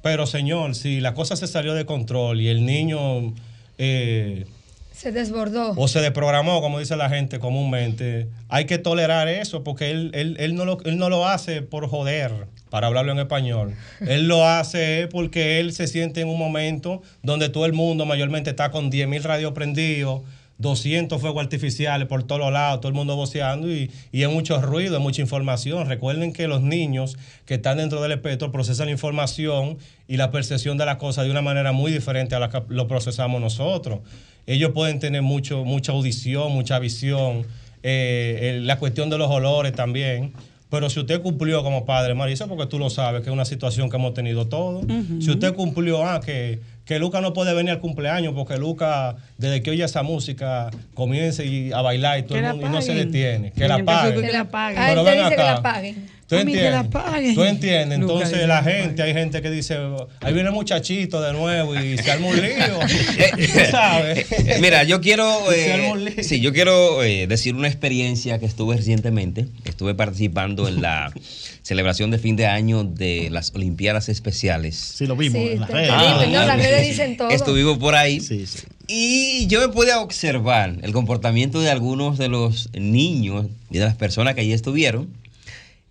[0.05, 3.33] Pero señor, si la cosa se salió de control y el niño...
[3.79, 4.45] Eh,
[4.91, 5.71] se desbordó.
[5.77, 8.27] O se desprogramó, como dice la gente comúnmente.
[8.47, 11.87] Hay que tolerar eso porque él, él, él, no, lo, él no lo hace por
[11.87, 13.73] joder, para hablarlo en español.
[13.99, 18.51] él lo hace porque él se siente en un momento donde todo el mundo mayormente
[18.51, 20.21] está con 10.000 radios prendidos
[20.57, 24.97] 200 fuegos artificiales por todos lados, todo el mundo voceando y, y hay mucho ruido,
[24.97, 25.87] hay mucha información.
[25.87, 30.85] Recuerden que los niños que están dentro del espectro procesan información y la percepción de
[30.85, 33.99] las cosas de una manera muy diferente a la que lo procesamos nosotros.
[34.47, 37.45] Ellos pueden tener mucho, mucha audición, mucha visión,
[37.83, 40.33] eh, la cuestión de los olores también.
[40.69, 43.89] Pero si usted cumplió como padre, Marisa, porque tú lo sabes, que es una situación
[43.89, 44.85] que hemos tenido todos.
[45.19, 49.61] Si usted cumplió, ah, que que Luca no puede venir al cumpleaños porque Luca, desde
[49.63, 51.43] que oye esa música, comienza
[51.73, 53.51] a bailar y, todo el mundo, y no se detiene.
[53.51, 54.21] Que la paguen.
[54.21, 54.83] Que la paguen.
[54.87, 55.81] Pero ven acá.
[56.27, 57.35] ¿Tú entiendes?
[57.35, 57.99] ¿Tú entiendes?
[57.99, 59.77] Entonces la gente, hay gente que dice,
[60.21, 62.79] ahí viene el muchachito de nuevo y se arma un lío.
[63.37, 64.25] ¿Tú sabes?
[64.59, 69.45] Mira, yo quiero, eh, sí, yo quiero eh, decir una experiencia que estuve recientemente.
[69.65, 71.13] Estuve participando en la
[71.61, 74.75] celebración de fin de año de las Olimpiadas Especiales.
[74.75, 75.89] Sí, lo vimos en las redes.
[75.93, 77.29] Ah, no, las redes dicen todo.
[77.29, 78.19] Estuvimos por ahí.
[78.19, 78.63] Sí, sí.
[78.87, 83.95] Y yo me pude observar el comportamiento de algunos de los niños y de las
[83.95, 85.24] personas que allí estuvieron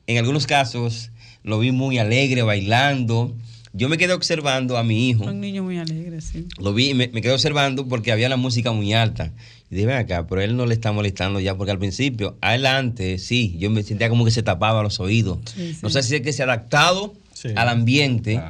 [0.07, 1.11] en algunos casos
[1.43, 3.35] lo vi muy alegre, bailando.
[3.73, 5.25] Yo me quedé observando a mi hijo.
[5.25, 6.47] Un niño muy alegre, sí.
[6.59, 9.33] Lo vi, me, me quedé observando porque había la música muy alta.
[9.71, 13.19] Y dije, ven acá, pero él no le está molestando ya, porque al principio, adelante,
[13.19, 15.39] sí, yo me sentía como que se tapaba los oídos.
[15.83, 17.15] No sé si es que se ha adaptado
[17.57, 18.41] al ambiente,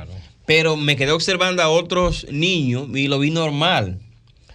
[0.46, 3.98] pero me quedé observando a otros niños y lo vi normal.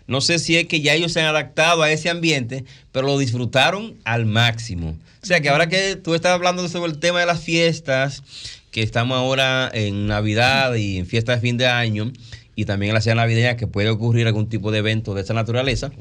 [0.09, 3.19] No sé si es que ya ellos se han adaptado a ese ambiente, pero lo
[3.19, 4.97] disfrutaron al máximo.
[5.21, 8.23] O sea que ahora que tú estás hablando sobre el tema de las fiestas,
[8.71, 12.11] que estamos ahora en Navidad y en fiestas de fin de año,
[12.55, 15.35] y también en la cena navideña que puede ocurrir algún tipo de evento de esa
[15.35, 15.91] naturaleza,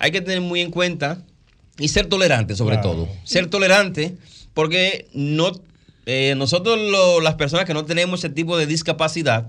[0.00, 1.22] hay que tener muy en cuenta
[1.78, 3.08] y ser tolerante sobre todo.
[3.22, 4.16] Ser tolerante
[4.54, 5.52] porque no,
[6.06, 6.80] eh, nosotros
[7.22, 9.48] las personas que no tenemos ese tipo de discapacidad,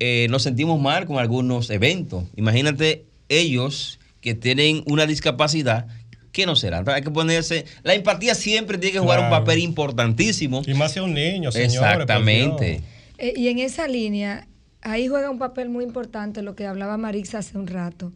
[0.00, 2.24] eh, nos sentimos mal con algunos eventos.
[2.34, 3.04] Imagínate
[3.40, 5.86] ellos que tienen una discapacidad
[6.32, 6.82] ¿qué no será?
[6.86, 7.66] Hay que ponerse.
[7.82, 10.62] La empatía siempre tiene que jugar un papel importantísimo.
[10.66, 11.66] Y más si un niño, señor.
[11.66, 12.82] Exactamente.
[13.18, 14.48] Eh, y en esa línea,
[14.80, 18.12] ahí juega un papel muy importante lo que hablaba Marix hace un rato.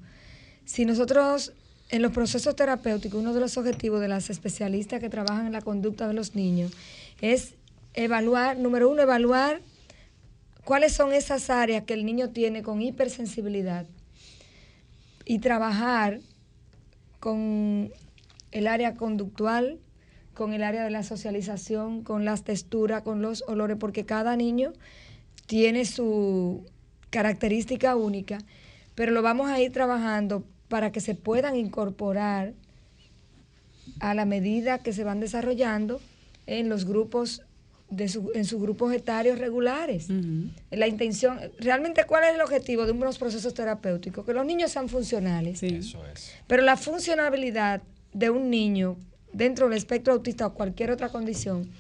[0.65, 1.53] Si nosotros,
[1.91, 5.61] en los procesos terapéuticos, uno de los objetivos de las especialistas que trabajan en la
[5.61, 6.73] conducta de los niños
[7.21, 7.55] es
[7.95, 9.61] evaluar, número uno, evaluar
[10.65, 13.87] cuáles son esas áreas que el niño tiene con hipersensibilidad
[15.27, 16.21] y trabajar
[17.21, 17.91] con
[18.53, 19.81] el área conductual,
[20.33, 24.73] con el área de la socialización, con las texturas, con los olores, porque cada niño
[25.47, 26.65] tiene su
[27.11, 28.39] característica única,
[28.95, 32.55] pero lo vamos a ir trabajando para que se puedan incorporar
[34.01, 36.01] a la medida que se van desarrollando
[36.47, 37.43] en los grupos
[37.91, 40.09] de su, en sus grupos etarios regulares.
[40.71, 44.25] La intención, realmente, ¿cuál es el objetivo de unos procesos terapéuticos?
[44.25, 45.63] Que los niños sean funcionales.
[45.63, 46.33] Eso es.
[46.47, 48.97] Pero la funcionabilidad de un niño
[49.33, 51.71] dentro del espectro autista o cualquier otra condición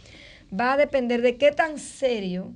[0.52, 2.52] va a depender de qué tan serio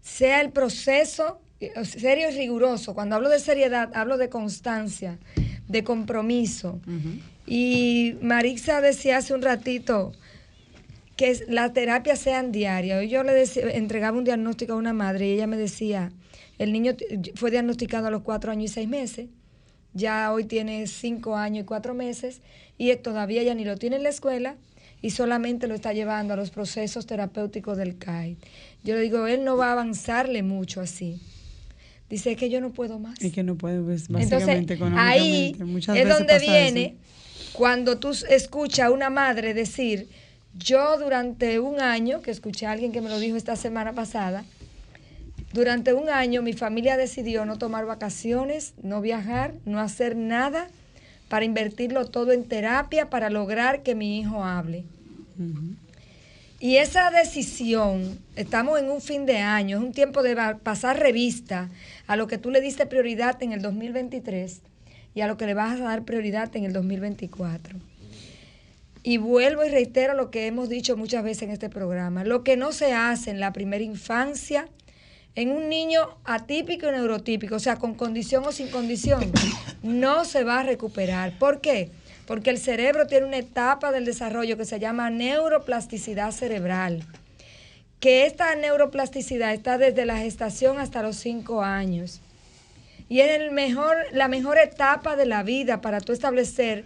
[0.00, 2.94] sea el proceso, eh, serio y riguroso.
[2.94, 5.18] Cuando hablo de seriedad, hablo de constancia,
[5.68, 6.80] de compromiso.
[7.46, 10.12] Y Marixa decía hace un ratito
[11.22, 13.08] que las terapias sean diarias.
[13.08, 13.44] Yo le
[13.76, 16.12] entregaba un diagnóstico a una madre y ella me decía,
[16.58, 16.94] el niño
[17.34, 19.28] fue diagnosticado a los cuatro años y seis meses
[19.94, 22.40] ya hoy tiene cinco años y cuatro meses
[22.78, 24.56] y todavía ya ni lo tiene en la escuela
[25.00, 28.36] y solamente lo está llevando a los procesos terapéuticos del CAI.
[28.84, 31.20] Yo le digo, él no va a avanzarle mucho así.
[32.08, 33.22] Dice que yo no puedo más.
[33.22, 35.56] Y que no puede, pues, básicamente Entonces, ahí
[35.94, 36.96] es donde viene
[37.52, 40.08] cuando tú escuchas a una madre decir,
[40.54, 44.44] yo durante un año, que escuché a alguien que me lo dijo esta semana pasada,
[45.52, 50.68] durante un año mi familia decidió no tomar vacaciones, no viajar, no hacer nada
[51.28, 54.84] para invertirlo todo en terapia para lograr que mi hijo hable.
[56.60, 61.68] Y esa decisión, estamos en un fin de año, es un tiempo de pasar revista
[62.06, 64.60] a lo que tú le diste prioridad en el 2023
[65.14, 67.78] y a lo que le vas a dar prioridad en el 2024.
[69.02, 72.22] Y vuelvo y reitero lo que hemos dicho muchas veces en este programa.
[72.24, 74.68] Lo que no se hace en la primera infancia,
[75.34, 79.32] en un niño atípico y neurotípico, o sea, con condición o sin condición,
[79.82, 81.36] no se va a recuperar.
[81.38, 81.90] ¿Por qué?
[82.26, 87.04] Porque el cerebro tiene una etapa del desarrollo que se llama neuroplasticidad cerebral,
[87.98, 92.20] que esta neuroplasticidad está desde la gestación hasta los 5 años.
[93.08, 96.84] Y es el mejor, la mejor etapa de la vida para tú establecer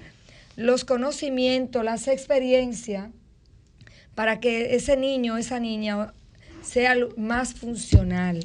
[0.57, 3.11] los conocimientos, las experiencias,
[4.15, 6.15] para que ese niño, esa niña
[6.63, 8.41] sea más funcional.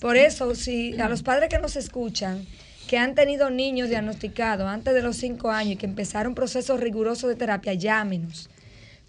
[0.00, 2.46] Por eso, si a los padres que nos escuchan,
[2.86, 7.28] que han tenido niños diagnosticados antes de los cinco años y que empezaron procesos rigurosos
[7.28, 8.48] de terapia, llámenos.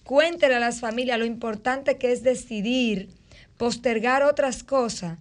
[0.03, 3.09] Cuéntele a las familias lo importante que es decidir
[3.57, 5.19] postergar otras cosas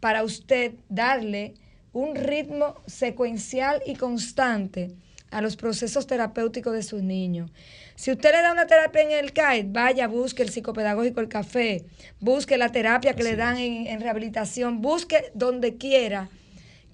[0.00, 1.54] para usted darle
[1.92, 4.90] un ritmo secuencial y constante
[5.34, 7.50] a los procesos terapéuticos de sus niños.
[7.96, 11.84] Si usted le da una terapia en el CAID, vaya, busque el psicopedagógico El Café,
[12.20, 16.28] busque la terapia que le dan en, rehabilitación, busque donde quiera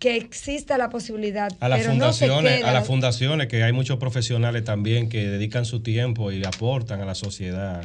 [0.00, 1.52] que exista la posibilidad.
[1.60, 5.80] A las, pero fundaciones, a las fundaciones, que hay muchos profesionales también que dedican su
[5.80, 7.84] tiempo y aportan a la sociedad,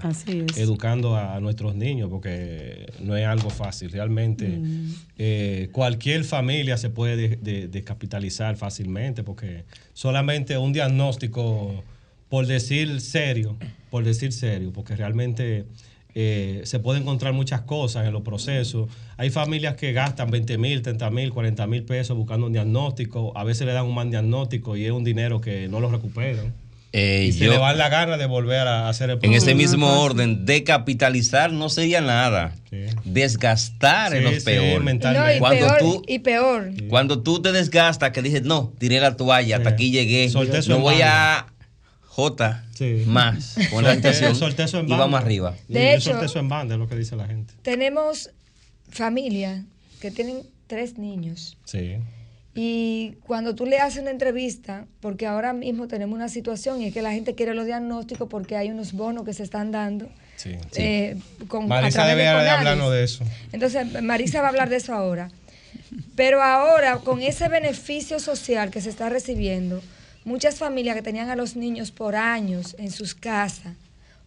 [0.56, 3.92] educando a, nuestros niños, porque no es algo fácil.
[3.92, 4.94] Realmente mm.
[5.18, 7.36] eh, cualquier familia se puede
[7.68, 11.84] descapitalizar fácilmente, porque solamente un diagnóstico,
[12.30, 13.58] por decir serio,
[13.92, 15.66] por decir serio, porque realmente
[16.18, 18.90] eh, se puede encontrar muchas cosas en los procesos.
[19.18, 23.38] Hay familias que gastan 20 mil, 30 mil, 40 mil pesos buscando un diagnóstico.
[23.38, 26.54] A veces le dan un mal diagnóstico y es un dinero que no lo recuperan.
[26.94, 30.00] Eh, y se le va la gana de volver a hacer el En ese mismo
[30.02, 32.56] orden, decapitalizar no sería nada.
[33.04, 34.82] Desgastar es lo peor.
[34.82, 36.72] y, cuando peor tú, y peor.
[36.88, 40.32] Cuando tú te desgastas, que dices, no, tiré la toalla, hasta aquí llegué.
[40.70, 41.48] no voy a
[42.16, 42.64] J
[43.08, 43.56] más.
[43.72, 45.54] Con la y vamos arriba.
[45.68, 47.54] De hecho, en banda es lo que dice la gente.
[47.62, 48.30] Tenemos
[48.90, 49.64] familias
[50.00, 51.58] que tienen tres niños.
[51.66, 51.98] Sí.
[52.54, 56.94] Y cuando tú le haces una entrevista, porque ahora mismo tenemos una situación y es
[56.94, 60.08] que la gente quiere los diagnósticos porque hay unos bonos que se están dando.
[60.38, 60.56] Sí.
[60.78, 61.18] Eh,
[61.68, 63.26] Marisa debe de hablarnos de eso.
[63.52, 65.32] Entonces, Marisa va a hablar de eso ahora.
[66.16, 69.82] Pero ahora, con ese beneficio social que se está recibiendo,
[70.26, 73.76] Muchas familias que tenían a los niños por años en sus casas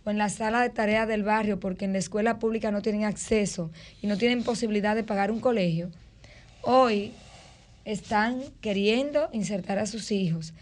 [0.05, 3.03] o en la sala de tareas del barrio porque en la escuela pública no tienen
[3.03, 5.91] acceso y no tienen posibilidad de pagar un colegio,
[6.63, 7.13] hoy
[7.85, 10.55] están queriendo insertar a sus hijos.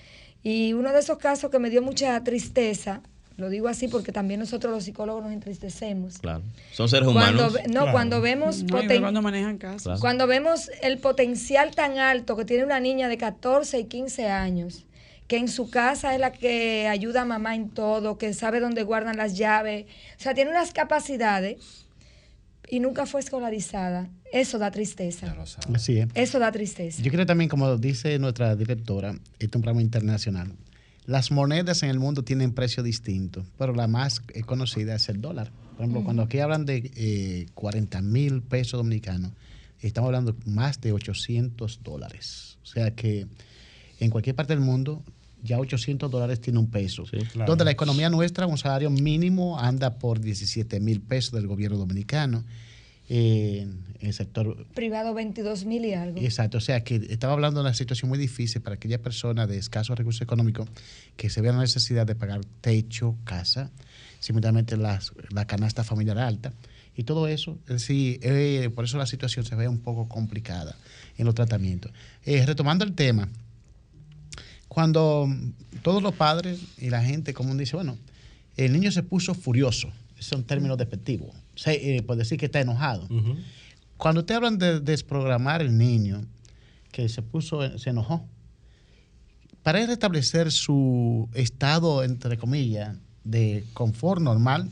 [0.42, 3.02] Y uno de esos casos que me dio mucha tristeza,
[3.36, 6.16] lo digo así porque también nosotros los psicólogos nos entristecemos.
[6.16, 6.42] Claro.
[6.72, 7.58] Son seres humanos.
[7.68, 9.96] no, cuando vemos cuando manejan casa.
[10.00, 14.86] Cuando vemos el potencial tan alto que tiene una niña de 14 y 15 años
[15.28, 18.82] que en su casa es la que ayuda a mamá en todo, que sabe dónde
[18.82, 19.86] guardan las llaves.
[20.18, 21.86] O sea, tiene unas capacidades
[22.68, 24.08] y nunca fue escolarizada.
[24.32, 25.34] Eso da tristeza.
[25.74, 26.08] Así es.
[26.14, 27.02] Eso da tristeza.
[27.02, 30.52] Yo creo también, como dice nuestra directora, este es un programa internacional.
[31.06, 35.52] Las monedas en el mundo tienen precio distinto, pero la más conocida es el dólar.
[35.76, 39.32] Por ejemplo, cuando aquí hablan de eh, 40 mil pesos dominicanos,
[39.80, 42.58] estamos hablando más de 800 dólares.
[42.62, 43.26] O sea que
[44.00, 45.04] en cualquier parte del mundo
[45.46, 47.04] ya 800 dólares tiene un peso.
[47.46, 52.44] Donde la economía nuestra, un salario mínimo anda por 17 mil pesos del gobierno dominicano.
[53.08, 56.20] en el sector privado 22 mil y algo.
[56.20, 59.56] Exacto, o sea que estaba hablando de una situación muy difícil para aquella persona de
[59.58, 60.68] escasos recursos económicos
[61.16, 63.70] que se vea la necesidad de pagar techo, casa,
[64.20, 66.52] simultáneamente la canasta familiar alta.
[66.96, 70.74] Y todo eso, es decir, eh, por eso la situación se ve un poco complicada
[71.18, 71.92] en los tratamientos.
[72.24, 73.28] Eh, retomando el tema,
[74.76, 75.26] cuando
[75.80, 77.96] todos los padres y la gente común dice, bueno,
[78.58, 82.60] el niño se puso furioso, es un término despectivo, se, eh, puede decir que está
[82.60, 83.08] enojado.
[83.96, 86.26] Cuando te hablan de desprogramar el niño,
[86.92, 88.28] que se puso, se enojó,
[89.62, 94.68] para restablecer su estado, entre comillas, de confort normal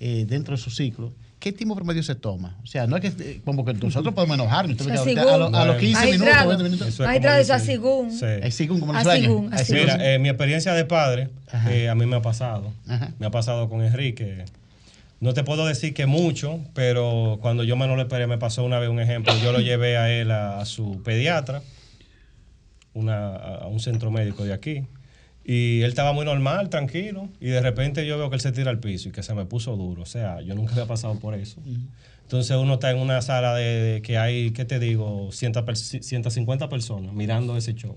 [0.00, 1.12] eh, dentro de su ciclo,
[1.46, 2.56] ¿qué tiempo promedio se toma?
[2.64, 4.80] O sea, no es que eh, como que nosotros podemos enojarnos.
[4.80, 6.88] a, los 15 minutos, 20 minutos.
[6.88, 8.10] Eso es eso según.
[8.10, 8.26] Sí.
[8.42, 9.48] Es según como sueño.
[9.70, 11.28] Mira, eh, mi experiencia de padre,
[11.68, 12.72] eh, a mí me ha pasado.
[13.20, 14.44] Me ha pasado con Enrique.
[15.20, 18.80] No te puedo decir que mucho, pero cuando yo menos lo esperé, me pasó una
[18.80, 19.32] vez un ejemplo.
[19.40, 21.62] Yo lo llevé a él a, su pediatra,
[22.92, 24.82] una, a un centro médico de aquí.
[25.48, 28.68] Y él estaba muy normal, tranquilo, y de repente yo veo que él se tira
[28.68, 30.02] al piso y que se me puso duro.
[30.02, 31.62] O sea, yo nunca había pasado por eso.
[32.22, 35.30] Entonces uno está en una sala de, que hay, ¿qué te digo?
[35.30, 37.96] 150 personas mirando ese show.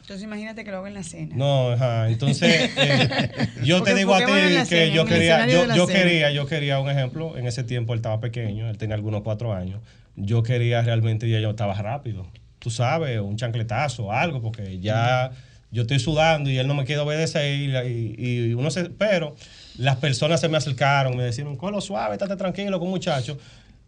[0.00, 1.36] Entonces imagínate que lo hago en la cena.
[1.36, 2.08] No, ajá.
[2.08, 3.30] Entonces, eh,
[3.62, 6.90] yo te digo a ti que cena, yo quería, yo, yo quería, yo quería un
[6.90, 7.38] ejemplo.
[7.38, 9.80] En ese tiempo él estaba pequeño, él tenía algunos cuatro años.
[10.16, 12.26] Yo quería realmente, ya yo estaba rápido.
[12.58, 15.30] Tú sabes, un chancletazo, algo, porque ya
[15.70, 19.34] yo estoy sudando y él no me quiere obedecer y, y- uno se, pero
[19.76, 23.36] las personas se me acercaron, me decían, colo suave, estate tranquilo con muchacho.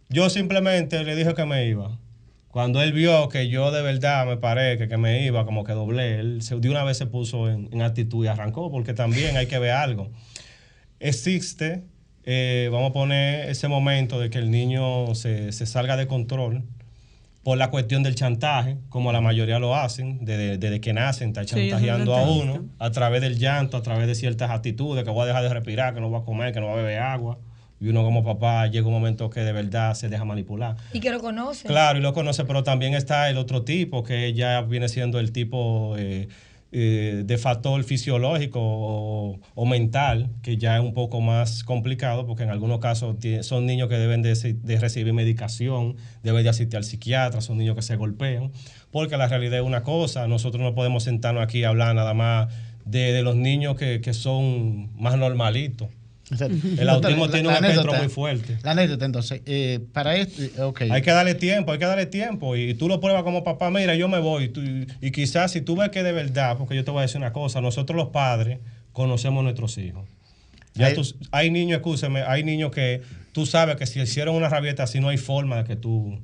[0.09, 1.97] Yo simplemente le dije que me iba.
[2.49, 5.73] Cuando él vio que yo de verdad me paré, que, que me iba, como que
[5.73, 9.37] doblé, él se- de una vez se puso en, en actitud y arrancó, porque también
[9.37, 10.11] hay que ver algo.
[10.99, 11.85] Existe,
[12.25, 16.65] eh, vamos a poner ese momento de que el niño se, se salga de control
[17.43, 21.45] por la cuestión del chantaje, como la mayoría lo hacen, desde, desde que nacen, está
[21.45, 25.23] Sí, chantajeando a uno a través del llanto, a través de ciertas actitudes, que voy
[25.23, 27.39] a dejar de respirar, que no voy a comer, que no voy a beber agua.
[27.81, 30.77] Y uno como papá llega un momento que de verdad se deja manipular.
[30.93, 31.67] Y que lo conoce.
[31.67, 35.33] Claro, y lo conoce, pero también está el otro tipo, que ya viene siendo el
[35.33, 36.29] tipo eh,
[36.73, 42.51] eh, de factor fisiológico o, mental, que ya es un poco más complicado, porque en
[42.51, 47.59] algunos casos son niños que deben de, recibir medicación, deben de asistir al psiquiatra, son
[47.59, 48.53] niños que se golpean,
[48.91, 52.55] porque la realidad es una cosa, nosotros no podemos sentarnos aquí a hablar nada más
[52.85, 55.89] de, los niños que son más normalitos.
[56.79, 58.59] El autismo La- tiene la un espectro muy fuerte.
[58.63, 60.83] La anécdota, entonces, eh, para esto, eh, ok.
[60.91, 62.57] Hay que darle tiempo, hay que darle tiempo.
[62.57, 64.49] Y tú lo pruebas como papá, mira, yo me voy.
[64.49, 64.63] Tú-
[65.01, 67.33] y quizás si tú ves que de verdad, porque yo te voy a decir una
[67.33, 68.59] cosa, nosotros los padres
[68.93, 70.09] conocemos a nuestros hijos.
[70.75, 71.03] Ya Hay- tú-
[71.33, 73.03] hay niños, escúchame, hay niños que
[73.33, 76.21] tú sabes que si hicieron una rabieta así no hay forma de que tú,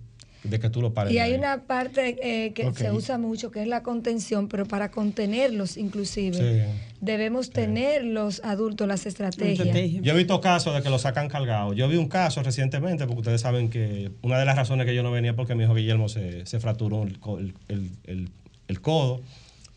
[0.48, 1.12] de que tú lo pares.
[1.12, 1.38] Y hay ahí.
[1.38, 6.36] una parte eh, que se usa mucho, que es la contención, pero para contenerlos inclusive,
[6.66, 6.70] Sí.
[7.00, 9.76] debemos tener los adultos las estrategias.
[10.02, 11.72] Yo he visto casos de que lo sacan cargado.
[11.74, 15.02] Yo vi un caso recientemente, porque ustedes saben que una de las razones que yo
[15.02, 18.28] no venía es porque mi hijo Guillermo se, se fracturó el, el- el- el-
[18.68, 19.20] el codo.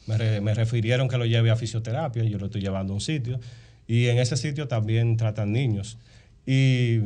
[0.07, 2.95] Me, re- me refirieron que lo lleve a fisioterapia y yo lo estoy llevando a
[2.95, 3.39] un sitio.
[3.87, 5.97] Y en ese sitio también tratan niños.
[6.45, 6.99] Y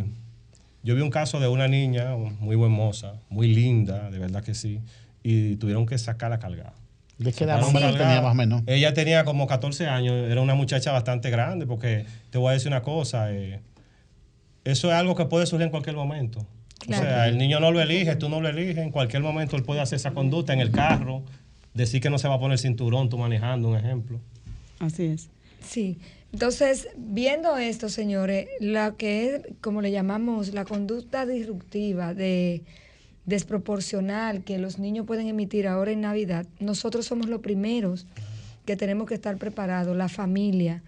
[0.83, 4.53] yo vi un caso de una niña muy buen moza, muy linda, de verdad que
[4.53, 4.79] sí,
[5.23, 6.73] y tuvieron que sacarla cargada.
[7.17, 8.09] ¿De qué edad Sacaron más o menos cargada.
[8.09, 8.63] tenía más o menos?
[8.67, 12.67] Ella tenía como 14 años, era una muchacha bastante grande, porque te voy a decir
[12.67, 13.61] una cosa, eh,
[14.65, 16.45] eso es algo que puede surgir en cualquier momento.
[16.79, 17.03] Claro.
[17.03, 19.63] O sea, el niño no lo elige, tú no lo eliges, en cualquier momento él
[19.63, 21.23] puede hacer esa conducta en el carro,
[21.73, 24.19] decir que no se va a poner cinturón, tú manejando, un ejemplo.
[24.79, 25.29] Así es.
[25.63, 25.97] Sí.
[26.31, 32.63] Entonces, viendo esto, señores, la que es, como le llamamos, la conducta disruptiva de
[33.25, 38.07] desproporcional que los niños pueden emitir ahora en Navidad, nosotros somos los primeros
[38.65, 40.83] que tenemos que estar preparados, la familia.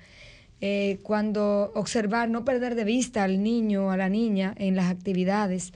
[0.61, 4.89] Eh, cuando observar, no perder de vista al niño o a la niña en las
[4.89, 5.73] actividades,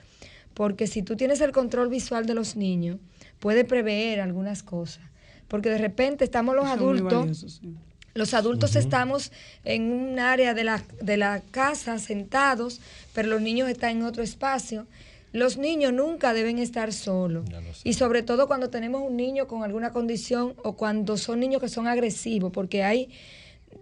[0.54, 2.98] porque si tú tienes el control visual de los niños,
[3.40, 5.04] puede prever algunas cosas.
[5.48, 7.76] Porque de repente estamos los adultos sí.
[8.14, 9.32] Los adultos estamos
[9.64, 12.82] en un área de la, de la casa sentados,
[13.14, 14.88] pero los niños están en otro espacio.
[15.32, 17.46] Los niños nunca deben estar solos.
[17.84, 21.70] Y sobre todo cuando tenemos un niño con alguna condición o cuando son niños que
[21.70, 23.10] son agresivos, porque hay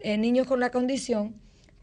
[0.02, 1.36] eh, niños con la condición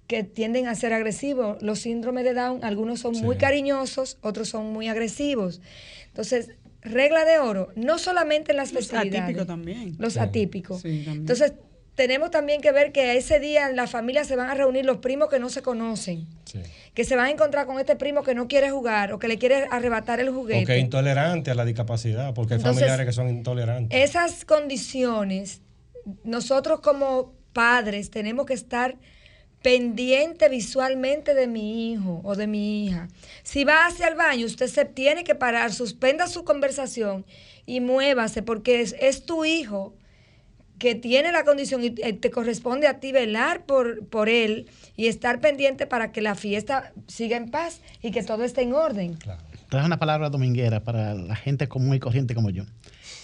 [0.07, 1.62] que tienden a ser agresivos.
[1.62, 5.62] Los síndromes de Down, algunos son muy cariñosos, otros son muy agresivos.
[6.09, 6.51] Entonces,
[6.82, 9.22] regla de oro, no solamente en las Los festividades.
[9.22, 9.97] atípicos también.
[9.99, 10.18] Los Sí.
[10.18, 10.82] atípicos.
[10.82, 11.16] Sí, también.
[11.20, 11.55] Entonces,
[11.95, 14.99] tenemos también que ver que ese día en la familia se van a reunir los
[14.99, 16.26] primos que no se conocen,
[16.92, 19.38] que se van a encontrar con este primo que no quiere jugar o que le
[19.38, 20.61] quiere arrebatar el juguete.
[20.61, 24.03] Porque es intolerante a la discapacidad, porque hay Entonces, familiares que son intolerantes.
[24.03, 25.61] Esas condiciones,
[26.24, 28.97] nosotros como padres tenemos que estar
[29.62, 33.09] pendiente visualmente de mi hijo o de mi hija.
[33.45, 37.24] Si va hacia el baño, usted se tiene que parar, suspenda su conversación
[37.64, 39.95] y muévase porque es, es tu hijo
[40.79, 45.07] que tiene la condición y eh, te corresponde a ti velar por, por él y
[45.07, 49.18] estar pendiente para que la fiesta siga en paz y que todo esté en orden.
[49.68, 52.64] Trae una palabra dominguera para la gente común y corriente como yo.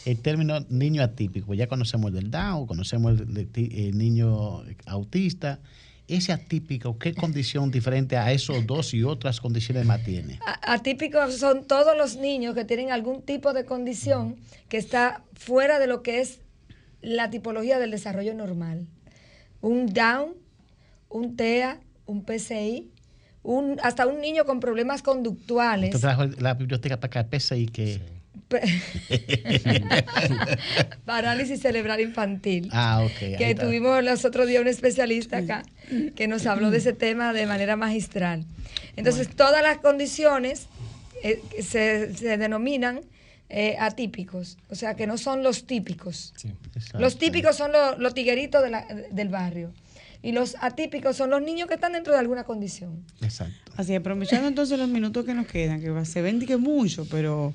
[0.05, 5.61] El término niño atípico, pues ya conocemos el del Down, conocemos el, el niño autista.
[6.09, 10.41] Ese atípico, ¿qué condición diferente a esos dos y otras condiciones más tiene?
[10.63, 14.37] Atípicos son todos los niños que tienen algún tipo de condición
[14.69, 16.41] que está fuera de lo que es
[17.03, 18.87] la tipología del desarrollo normal.
[19.61, 20.35] Un Down,
[21.09, 22.91] un TEA, un PCI,
[23.43, 25.95] un, hasta un niño con problemas conductuales.
[25.95, 28.21] Usted trajo la biblioteca para acá, PSI, que...
[31.05, 32.69] Parálisis cerebral infantil.
[32.73, 33.23] Ah, ok.
[33.23, 35.63] ahí que tuvimos los otros días un especialista acá
[36.17, 38.45] que nos habló de ese tema de manera magistral.
[38.97, 40.67] Entonces, todas las condiciones
[41.23, 43.03] eh, se, se denominan
[43.51, 46.33] eh, atípicos, o sea, que no son los típicos.
[46.75, 46.99] Exacto.
[47.01, 49.73] Los típicos son los, los tigueritos de la- del barrio.
[50.23, 53.03] Y los atípicos son los niños que están dentro de alguna condición.
[53.23, 53.73] Exacto.
[53.77, 57.55] Así, aprovechando entonces los minutos que nos quedan, que se ven que mucho, pero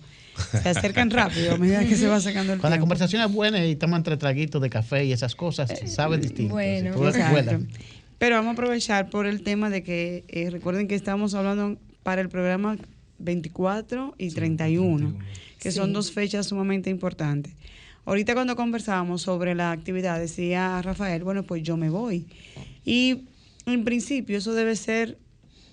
[0.52, 2.84] se acercan rápido a medida que se va sacando el Cuando la tiempo.
[2.88, 6.54] conversación es buena y toman entre traguitos de café y esas cosas, sabe distinto.
[6.56, 6.96] bueno.
[8.18, 12.22] Pero vamos a aprovechar por el tema de que eh, recuerden que estamos hablando para
[12.22, 12.78] el programa
[13.20, 15.18] 24 y 31,
[15.60, 17.54] que son dos fechas sumamente importantes.
[18.06, 22.28] Ahorita cuando conversábamos sobre la actividad, decía Rafael, bueno, pues yo me voy.
[22.86, 23.24] Y
[23.66, 25.18] en principio eso debe ser,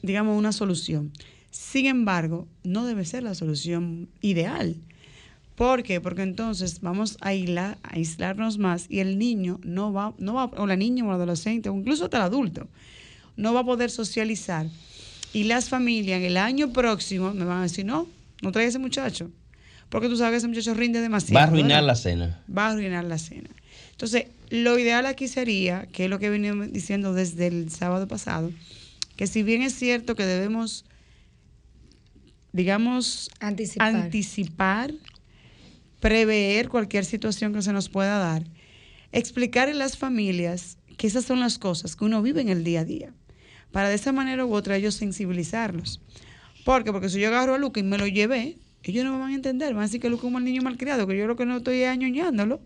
[0.03, 1.13] digamos, una solución.
[1.51, 4.77] Sin embargo, no debe ser la solución ideal.
[5.57, 6.01] ¿Por qué?
[6.01, 10.47] Porque entonces vamos a, aislar, a aislarnos más y el niño no va, no va,
[10.57, 12.67] o la niña o el adolescente, o incluso hasta el adulto,
[13.37, 14.67] no va a poder socializar.
[15.33, 18.07] Y las familias en el año próximo me van a decir, no,
[18.43, 19.31] no traigas ese muchacho,
[19.89, 21.35] porque tú sabes que ese muchacho rinde demasiado.
[21.35, 21.87] Va a arruinar ¿verdad?
[21.87, 22.43] la cena.
[22.57, 23.51] va a arruinar la cena.
[23.93, 28.53] Entonces, lo ideal aquí sería, que es lo que venimos diciendo desde el sábado pasado,
[29.17, 30.85] que si bien es cierto que debemos,
[32.53, 33.95] digamos, Anticipar.
[33.95, 34.93] anticipar,
[36.01, 38.43] prever cualquier situación que se nos pueda dar,
[39.13, 42.81] explicar a las familias que esas son las cosas que uno vive en el día
[42.81, 43.15] a día,
[43.73, 46.01] para de esa manera u otra ellos sensibilizarlos.
[46.65, 46.93] ¿Por qué?
[46.93, 49.35] Porque si yo agarro a Luca y me lo llevé, ellos no me van a
[49.35, 51.57] entender, van a decir que Luca es un niño malcriado, que yo lo que no
[51.57, 52.61] estoy es añoñándolo,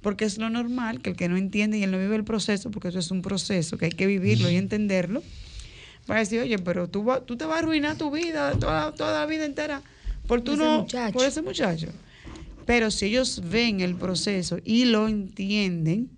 [0.00, 2.70] porque es lo normal, que el que no entiende y él no vive el proceso,
[2.70, 5.22] porque eso es un proceso que hay que vivirlo y entenderlo,
[6.08, 8.92] va a decir, oye, pero tú, va- tú te vas a arruinar tu vida, toda,
[8.94, 9.82] toda la vida entera,
[10.26, 11.12] por, tú Ese no, muchacho.
[11.12, 11.88] por ese muchacho.
[12.64, 16.10] Pero si ellos ven el proceso y lo entienden,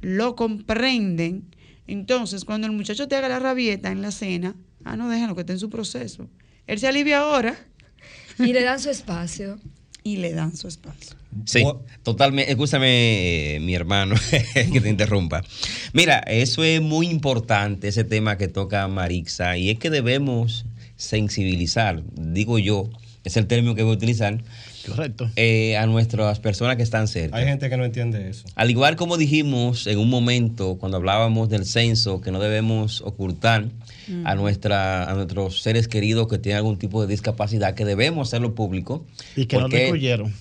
[0.00, 1.44] lo comprenden,
[1.86, 4.54] entonces cuando el muchacho te haga la rabieta en la cena,
[4.84, 6.28] ah, no, déjalo que esté en su proceso.
[6.66, 7.56] Él se alivia ahora
[8.38, 9.58] Y le dan su espacio.
[10.04, 11.16] y le dan su espacio.
[11.46, 11.62] Sí,
[12.02, 12.50] totalmente.
[12.50, 14.16] Escúchame, eh, mi hermano,
[14.54, 15.42] que te interrumpa.
[15.92, 20.66] Mira, eso es muy importante, ese tema que toca Marixa, y es que debemos
[20.96, 22.90] sensibilizar, digo yo,
[23.24, 24.38] es el término que voy a utilizar,
[24.86, 25.30] Correcto.
[25.36, 27.36] eh, a nuestras personas que están cerca.
[27.36, 28.44] Hay gente que no entiende eso.
[28.54, 33.66] Al igual como dijimos en un momento cuando hablábamos del censo, que no debemos ocultar
[34.24, 38.54] a, nuestra, a nuestros seres queridos que tienen algún tipo de discapacidad, que debemos hacerlo
[38.54, 39.04] público.
[39.36, 40.32] Y que no lo excluyeron.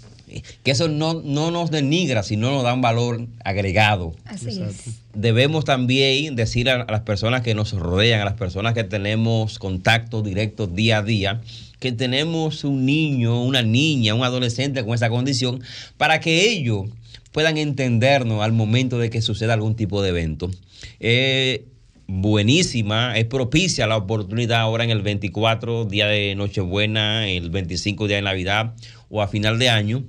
[0.64, 4.14] Que eso no, no nos denigra, sino nos da un valor agregado.
[4.26, 5.00] Así es.
[5.14, 9.60] Debemos también decir a, a las personas que nos rodean, a las personas que tenemos
[9.60, 11.42] contacto directo día a día,
[11.80, 15.62] que tenemos un niño, una niña, un adolescente con esa condición,
[15.98, 16.86] para que ellos
[17.32, 20.52] puedan entendernos al momento de que suceda algún tipo de evento.
[21.00, 21.66] Eh,
[22.08, 28.18] buenísima, es propicia la oportunidad ahora en el 24, día de Nochebuena, el 25, día
[28.18, 28.74] de Navidad
[29.10, 30.04] o a final de año,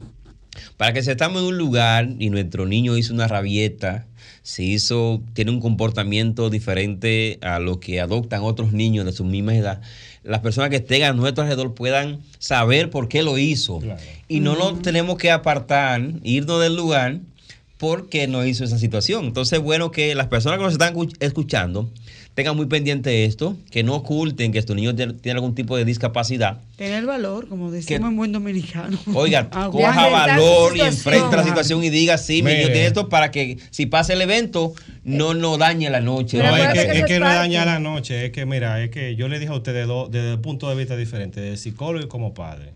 [0.77, 4.07] para que si estamos en un lugar y nuestro niño hizo una rabieta,
[4.43, 9.55] se hizo, tiene un comportamiento diferente a lo que adoptan otros niños de su misma
[9.55, 9.81] edad,
[10.25, 13.81] las personas que estén a nuestro alrededor puedan saber por qué lo hizo.
[14.29, 17.21] Y no nos tenemos que apartar, irnos del lugar
[17.83, 19.25] porque no hizo esa situación.
[19.25, 21.91] Entonces, bueno que las personas que nos están escuch- escuchando
[22.35, 26.61] tengan muy pendiente esto, que no oculten que estos niños tienen algún tipo de discapacidad.
[26.77, 28.97] Tener valor, como decimos en buen dominicano.
[29.15, 33.33] Oiga, coja valor y enfrenta la situación y diga, sí, mi niño tiene esto para
[33.33, 36.39] que si pasa el evento, no nos dañe la noche.
[36.39, 39.17] No, No es que, es que no daña la noche, es que mira, es que
[39.17, 42.33] yo le dije a ustedes dos desde puntos de vista diferentes, de psicólogo y como
[42.33, 42.75] padre.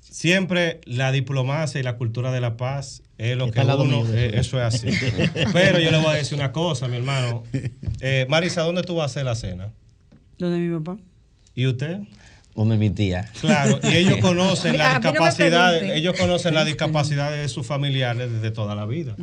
[0.00, 4.58] Siempre la diplomacia y la cultura de la paz es lo que uno, eh, eso
[4.58, 4.88] es así.
[5.52, 7.42] Pero yo le voy a decir una cosa, mi hermano.
[8.00, 9.70] Eh, Marisa, ¿dónde tú vas a hacer la cena?
[10.38, 10.98] ¿Dónde mi papá?
[11.54, 11.98] ¿Y usted?
[12.54, 13.30] Donde mi tía.
[13.40, 15.98] Claro, y ellos conocen A las mí no me discapacidades, pregunten.
[15.98, 19.14] ellos conocen las discapacidades de sus familiares desde toda la vida.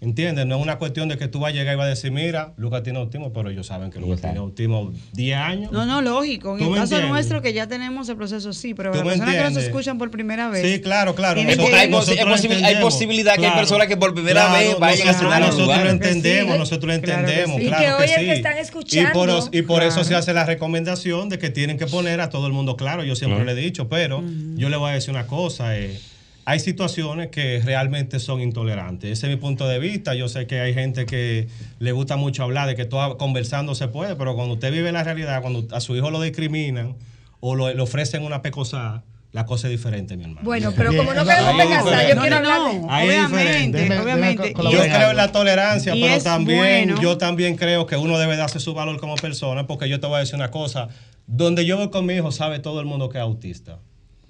[0.00, 0.44] ¿Entiendes?
[0.44, 2.52] No es una cuestión de que tú vas a llegar y vas a decir, mira,
[2.58, 5.72] Lucas tiene autismo, pero ellos saben que Lucas tiene autismo 10 años.
[5.72, 6.58] No, no, lógico.
[6.58, 7.10] En ¿Tú el caso entiendes?
[7.10, 10.10] nuestro, que ya tenemos el proceso, sí, pero ¿Tú las personas que nos escuchan por
[10.10, 10.62] primera vez.
[10.62, 11.36] Sí, claro, claro.
[11.36, 14.78] tienen Nosotros- que- Hay, posi- hay posibilidad que hay personas que por primera Claro, vez
[14.78, 15.84] vayan a nosotros- cenar a un Nosotros lugar.
[15.84, 16.58] lo entendemos, Sí.
[16.58, 17.62] nosotros lo Claro que entendemos.
[17.62, 18.14] Y claro que hoy sí.
[18.20, 21.48] el que están Y por, escuchando- y por eso se hace la recomendación de que
[21.48, 23.04] tienen que poner a todo el mundo claro.
[23.04, 24.22] Yo siempre le he dicho, pero
[24.56, 25.78] yo le voy a decir una cosa.
[25.78, 25.98] eh,
[26.46, 29.10] hay situaciones que realmente son intolerantes.
[29.10, 30.14] Ese es mi punto de vista.
[30.14, 33.88] Yo sé que hay gente que le gusta mucho hablar de que todo conversando se
[33.88, 36.96] puede, pero cuando usted vive la realidad, cuando a su hijo lo discriminan
[37.40, 40.42] o lo, le ofrecen una pecosada, la cosa es diferente, mi hermano.
[40.44, 42.08] Bueno, pero como no queremos diferente.
[42.10, 42.78] yo No, quiero no, hablar de...
[42.78, 42.86] no.
[43.04, 44.54] Obviamente, obviamente.
[44.54, 47.00] Yo creo en la tolerancia, Y pero también bueno.
[47.02, 50.16] yo también creo que uno debe darse su valor como persona, porque yo te voy
[50.16, 50.88] a decir una cosa,
[51.26, 53.78] donde yo voy con mi hijo sabe todo el mundo que es autista.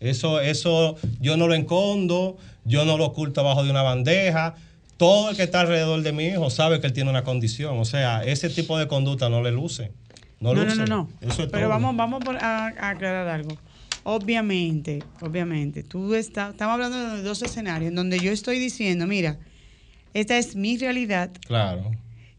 [0.01, 4.55] Eso, eso yo no lo escondo, yo no lo oculto abajo de una bandeja.
[4.97, 7.78] Todo el que está alrededor de mi hijo sabe que él tiene una condición.
[7.78, 9.92] O sea, ese tipo de conducta no le luce.
[10.40, 10.76] No, No, no, luce.
[10.76, 11.09] no, no.
[11.20, 11.68] Eso es Pero todo.
[11.68, 13.57] vamos, vamos a, a aclarar algo.
[14.05, 19.38] Obviamente, obviamente, tú estás, estamos hablando de dos escenarios en donde yo estoy diciendo, mira,
[20.12, 21.90] esta es mi realidad, Claro.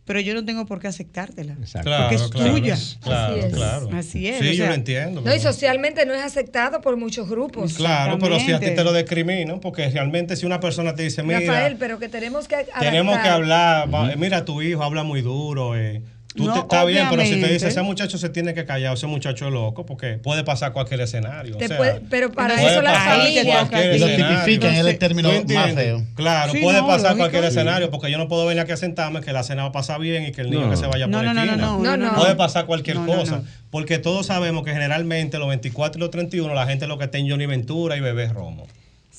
[0.06, 1.56] Pero yo no tengo por qué aceptártela.
[1.82, 2.52] Claro, porque es claro.
[2.54, 2.78] tuya.
[3.02, 3.54] Claro, Así es.
[3.54, 3.90] claro.
[3.94, 5.22] Así es, Sí, o yo lo entiendo.
[5.22, 7.74] No, y socialmente no es aceptado por muchos grupos.
[7.74, 11.24] Claro, pero si a ti te lo discriminan, porque realmente si una persona te dice,
[11.24, 13.32] mira, Rafael, pero que tenemos que tenemos que adaptar.
[13.34, 16.02] hablar, va- mira, tu hijo habla muy duro, eh.
[16.36, 18.94] Tú No, te, está bien, pero si te dice, ese muchacho se tiene que callar,
[18.96, 21.56] ese muchacho es loco, porque puede pasar cualquier escenario.
[21.56, 25.54] o sea, puede- pero para puede eso familias- cualquier Lo tipifican, es el término ¿Tú
[25.54, 26.04] más feo.
[26.16, 27.18] Claro, Sí, puede no, pasar lógico.
[27.20, 29.72] cualquier escenario, porque yo no puedo venir aquí a sentarme que la cena va a
[29.72, 30.70] pasar bien y que el niño No.
[30.72, 31.56] que se vaya No, por no, no, esquina.
[31.66, 32.16] no, no, no, no.
[32.18, 33.38] Puede pasar cualquier No, no, cosa.
[33.38, 33.44] no.
[33.72, 37.18] Porque todos sabemos que generalmente los 24 y los 31 la gente lo que está
[37.18, 38.68] en Johnny Ventura y bebé Romo.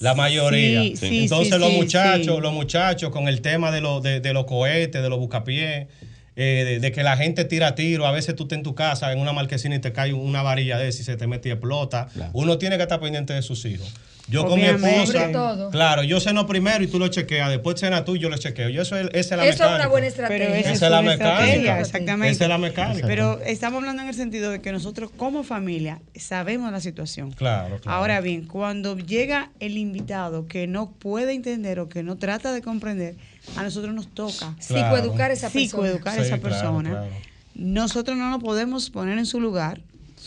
[0.01, 0.83] La mayoría.
[0.83, 2.43] Sí, sí, Entonces sí, los muchachos, sí.
[2.43, 5.87] los muchachos con el tema de, los de, de los cohetes, de los buscapiés,
[6.37, 9.11] eh, de, de que la gente tira tiro, a veces tú estás en tu casa
[9.13, 11.53] en una marquesina y te cae una varilla de esa y se te mete y
[11.53, 12.09] explota.
[12.33, 13.93] Uno tiene que estar pendiente de sus hijos.
[14.29, 15.03] Yo con mi Obviamente.
[15.05, 18.37] esposa, claro, yo ceno primero y tú lo chequeas, después cena tú y yo lo
[18.37, 18.69] chequeo.
[18.71, 19.77] Y eso es, esa es la Eso es mecánica.
[19.77, 20.47] una buena estrategia.
[20.47, 21.81] Pero esa, Esa es la mecánica.
[21.81, 22.33] exactamente.
[22.33, 23.07] Esa es la mecánica.
[23.07, 27.31] Pero estamos hablando en el sentido de que nosotros como familia sabemos la situación.
[27.35, 27.97] Claro, claro.
[27.99, 32.63] Ahora bien, cuando llega el invitado que no puede entender o que no trata de
[32.63, 33.15] comprender,
[33.57, 35.65] a nosotros nos toca Psicoeducar a esa persona.
[35.67, 36.91] psicoeducar a Sí, esa claro, persona.
[36.91, 37.07] claro.
[37.55, 39.81] Nosotros no nos podemos poner en su lugar,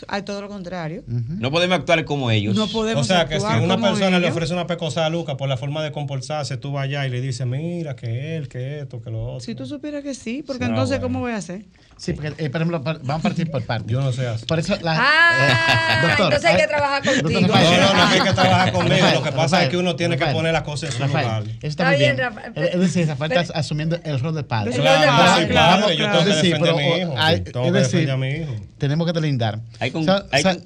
[0.08, 1.04] a todo lo contrario.
[1.06, 2.56] No podemos actuar como ellos.
[2.56, 5.48] No podemos O sea, que si una persona le ofrece una pecosa a Luca por
[5.48, 9.02] la forma de comportarse, tú vas allá y le dices, mira, que él, que esto,
[9.02, 9.40] que lo otro.
[9.40, 11.02] Si tú supieras que sí, porque entonces, bueno.
[11.14, 11.64] ¿cómo voy a hacer?
[12.00, 13.92] Sí, porque, eh, por ejemplo, vamos a partir por partes.
[13.92, 14.46] Yo no sé hacer.
[14.46, 17.40] Por eso la, Ah, eh, doctor, entonces hay que trabajar contigo.
[17.42, 17.80] No, Rafael.
[17.82, 18.94] no, no hay que trabajar conmigo.
[18.96, 21.02] Rafael, Lo que pasa Rafael, es que uno tiene que poner las cosas en su
[21.02, 21.42] Rafael, lugar.
[21.42, 22.16] Eso está, muy bien.
[22.16, 22.52] Rafael.
[22.56, 24.72] Es decir, Rafael Pero- está asumiendo el rol de padre.
[24.72, 26.18] Claro, rol soy Claro, padre, yo claro.
[26.20, 27.14] tengo que sí, defender a pero, mi hijo.
[27.18, 28.52] hay- Tengo es decir, a mi hijo.
[28.78, 29.58] Tenemos que delindar.
[29.78, 30.06] Hay, con-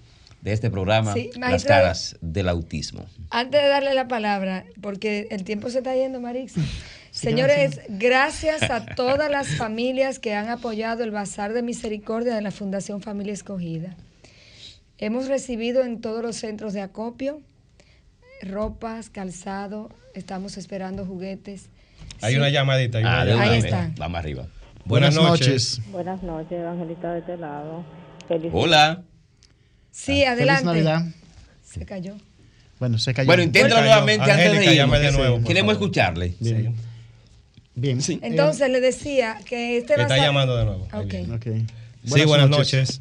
[0.44, 3.06] de este programa, Sí, Las caras del autismo.
[3.30, 6.52] Antes de darle la palabra, porque el tiempo se está yendo, Marix.
[7.14, 12.50] Señores, gracias a todas las familias que han apoyado el Bazar de Misericordia de la
[12.50, 13.94] Fundación Familia Escogida.
[14.98, 17.40] Hemos recibido en todos los centros de acopio
[18.42, 21.68] ropas, calzado, estamos esperando juguetes.
[22.20, 22.38] Hay Sí.
[22.38, 22.98] una llamadita.
[22.98, 23.46] hay una Ah, de llamadita.
[23.48, 23.72] una Ahí vez.
[23.86, 23.92] está.
[23.96, 24.46] Vamos arriba.
[24.84, 25.80] Buenas noches.
[25.92, 27.84] Buenas noches, Evangelista de este lado.
[28.28, 29.02] Feliz Hola.
[29.92, 30.64] Sí, adelante.
[30.68, 31.06] Feliz Navidad.
[31.62, 32.16] Se cayó.
[32.80, 33.26] Bueno, se cayó.
[33.28, 35.00] Bueno, inténtalo nuevamente antes de irnos.
[35.00, 35.84] de nuevo, Queremos favor.
[35.88, 36.34] escucharle.
[37.74, 37.98] Bien.
[38.06, 38.20] Bien.
[38.22, 40.20] Entonces le decía que este Está bazar...
[40.20, 40.86] llamando de nuevo.
[40.92, 41.10] Ahí Ok.
[41.10, 41.34] viene.
[41.34, 41.46] Ok.
[42.04, 43.00] Sí, buenas noches.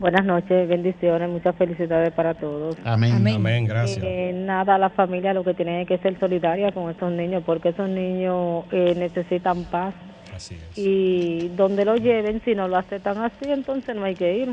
[0.00, 2.76] Buenas noches, bendiciones, muchas felicidades para todos.
[2.82, 3.12] Amén.
[3.12, 3.36] Amén.
[3.36, 4.00] Amén, gracias.
[4.02, 7.88] Eh, nada, la familia lo que tiene que ser solidaria con esos niños, porque esos
[7.88, 9.94] niños eh, necesitan paz.
[10.34, 10.76] Así es.
[10.78, 14.48] Y donde lo lleven, si no lo aceptan así, entonces no hay que ir.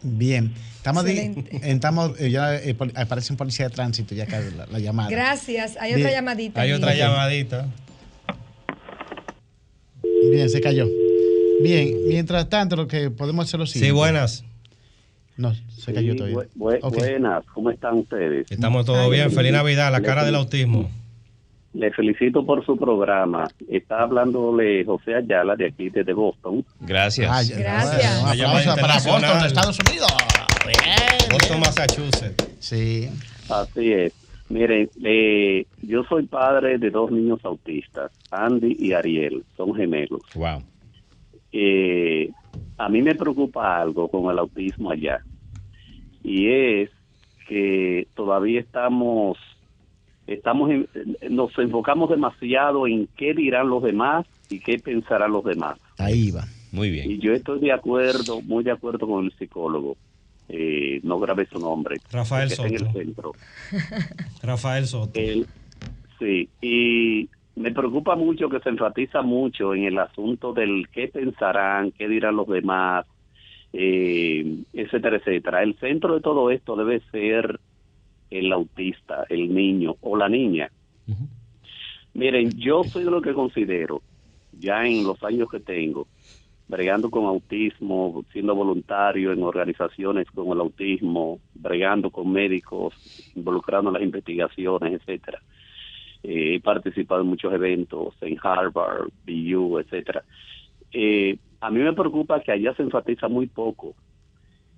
[0.00, 0.54] Bien.
[0.76, 4.78] Estamos, di- estamos eh, ya eh, aparece un policía de tránsito ya acá la, la
[4.78, 5.10] llamada.
[5.10, 5.76] Gracias.
[5.80, 6.06] Hay Bien.
[6.06, 6.60] otra llamadita.
[6.62, 6.80] Hay aquí.
[6.82, 7.66] otra llamadita.
[10.30, 10.86] Bien, se cayó.
[11.62, 13.92] Bien, mientras tanto lo que podemos hacer lo Sí, siguiente.
[13.98, 14.44] buenas.
[15.36, 16.36] No, se cayó Sí, todavía.
[16.56, 16.80] bu-.
[16.90, 18.50] Buenas, ¿cómo están ustedes?
[18.50, 19.30] Estamos todos bien.
[19.30, 20.90] Feliz Navidad, la cara del autismo.
[21.74, 23.46] Les felicito por su programa.
[23.68, 26.64] Está hablándole José Ayala de aquí, desde Boston.
[26.80, 27.28] Gracias.
[27.56, 28.22] Gracias.
[28.22, 29.46] Una aplauso para Boston, internacional.
[29.46, 30.14] Estados Unidos.
[30.66, 31.30] Bien.
[31.30, 32.44] Boston, Massachusetts.
[32.58, 33.08] Sí.
[33.48, 34.12] Así es.
[34.50, 40.22] Miren, eh, yo soy padre de dos niños autistas, Andy y Ariel, son gemelos.
[40.34, 40.62] Wow.
[41.52, 42.30] Eh,
[42.78, 45.20] a mí me preocupa algo con el autismo allá,
[46.22, 46.90] y es
[47.46, 49.38] que todavía estamos,
[50.26, 50.88] estamos en-
[51.30, 55.78] nos enfocamos demasiado en qué dirán los demás y qué pensarán los demás.
[55.98, 56.44] Ahí va.
[56.70, 57.10] Muy bien.
[57.10, 59.96] Y yo estoy de acuerdo, muy de acuerdo con el psicólogo.
[60.48, 61.96] Eh, no grabé su nombre.
[62.10, 62.90] Rafael está en Soto.
[62.98, 63.32] el centro.
[64.42, 65.18] Rafael Soto.
[65.20, 65.46] Él-
[66.18, 71.90] sí, y me preocupa mucho que se enfatiza mucho en el asunto del qué pensarán,
[71.92, 73.04] qué dirán los demás,
[73.72, 75.62] eh, etcétera, etcétera.
[75.62, 77.60] El centro de todo esto debe ser
[78.30, 80.70] el autista, el niño o la niña.
[82.14, 84.02] Miren, yo soy de lo que considero,
[84.58, 86.06] ya en los años que tengo,
[86.68, 92.94] bregando con autismo, siendo voluntario en organizaciones con el autismo, bregando con médicos,
[93.34, 95.40] involucrando en las investigaciones, etcétera.
[96.22, 100.22] Eh, he participado en muchos eventos en Harvard, BU, etcétera.
[100.92, 103.94] Eh, a mí me preocupa que allá se enfatiza muy poco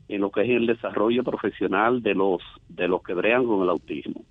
[0.08, 3.68] en lo que es el desarrollo profesional de los de los que bregan con el
[3.68, 4.22] autismo.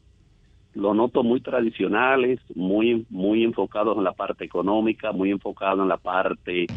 [0.74, 5.98] Lo noto muy tradicionales, muy muy enfocados en la parte económica, muy enfocados en la
[5.98, 6.68] parte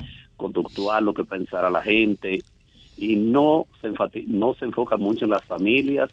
[0.42, 2.40] conductual, lo que pensará la gente
[2.96, 3.88] y no se
[4.26, 6.10] no se enfoca mucho en las familias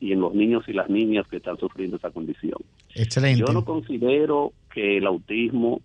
[0.00, 2.58] y en los niños y las niñas que están sufriendo esa condición.
[2.94, 3.40] Excelente.
[3.40, 5.80] Yo no considero que el autismo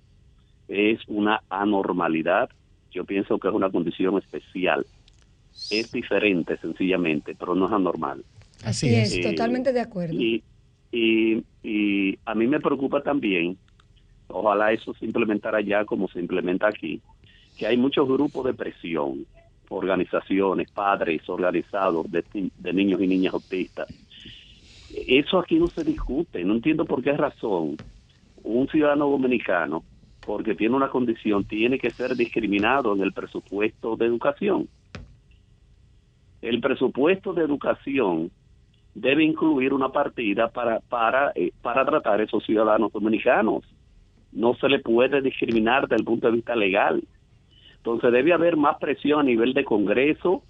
[0.67, 2.49] es una anormalidad,
[2.91, 4.85] yo pienso que es una condición especial.
[5.71, 8.23] Es diferente sencillamente, pero no es anormal.
[8.63, 10.13] Así es, eh, totalmente de acuerdo.
[10.13, 10.43] Y,
[10.91, 13.57] y, y a mí me preocupa también,
[14.27, 17.01] ojalá eso se implementara ya como se implementa aquí,
[17.59, 19.25] que hay muchos grupos de presión,
[19.67, 23.87] organizaciones, padres organizados de, niños y niñas autistas.
[25.05, 27.75] Eso aquí no se discute, no entiendo por qué razón
[28.43, 29.83] un ciudadano dominicano
[30.25, 34.69] porque tiene una condición, tiene que ser discriminado en el presupuesto de educación.
[36.41, 38.31] El presupuesto de educación
[38.95, 43.65] debe incluir una partida para, para, eh, para tratar a esos ciudadanos dominicanos.
[44.31, 47.03] No se le puede discriminar desde el punto de vista legal.
[47.79, 50.43] Entonces debe haber más presión a nivel de Congreso,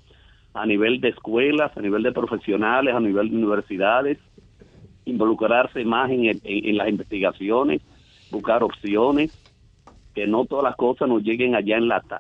[0.54, 4.18] a nivel de escuelas, a nivel de profesionales, a nivel de universidades,
[5.06, 7.82] involucrarse más en, en las investigaciones,
[8.32, 9.32] buscar opciones
[10.14, 11.78] que no todas las cosas nos lleguen allá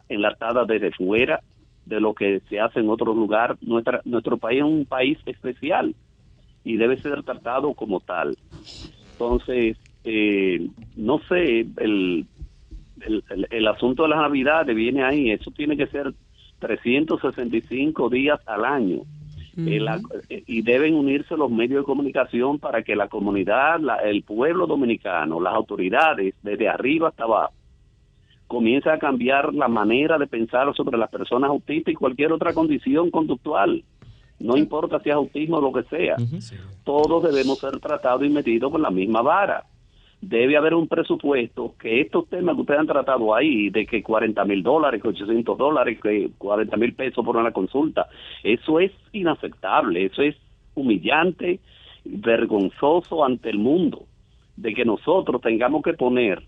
[0.10, 1.41] enlatadas desde fuera
[1.86, 3.57] de lo que se hace en otro lugar.
[3.62, 5.95] Nuestra, nuestro país es un país especial
[6.64, 8.38] y debe ser tratado como tal.
[9.14, 12.26] Entonces, eh, no sé, el,
[13.06, 16.14] el, el, asunto de las navidades viene ahí, eso tiene que ser
[16.60, 19.02] 365 días al año.
[19.58, 19.86] Eh,
[20.30, 25.41] eh, y deben unirse los medios de comunicación para que la comunidad, el pueblo dominicano,
[25.41, 27.54] las autoridades, desde arriba hasta abajo,
[28.47, 33.12] comienza a cambiar la manera de pensar sobre las personas autistas y cualquier otra condición
[33.12, 33.84] conductual.
[34.39, 36.16] No importa si es autismo o lo que sea.
[36.86, 39.66] Todos debemos ser tratados y metidos con la misma vara.
[40.22, 44.43] Debe haber un presupuesto que estos temas que ustedes han tratado ahí, de que 40
[44.45, 48.07] mil dólares, que 800 dólares, que 40 mil pesos por una consulta,
[48.43, 50.36] eso es inaceptable, eso es
[50.76, 51.59] humillante,
[52.03, 54.03] vergonzoso ante el mundo,
[54.57, 56.43] de que nosotros tengamos que poner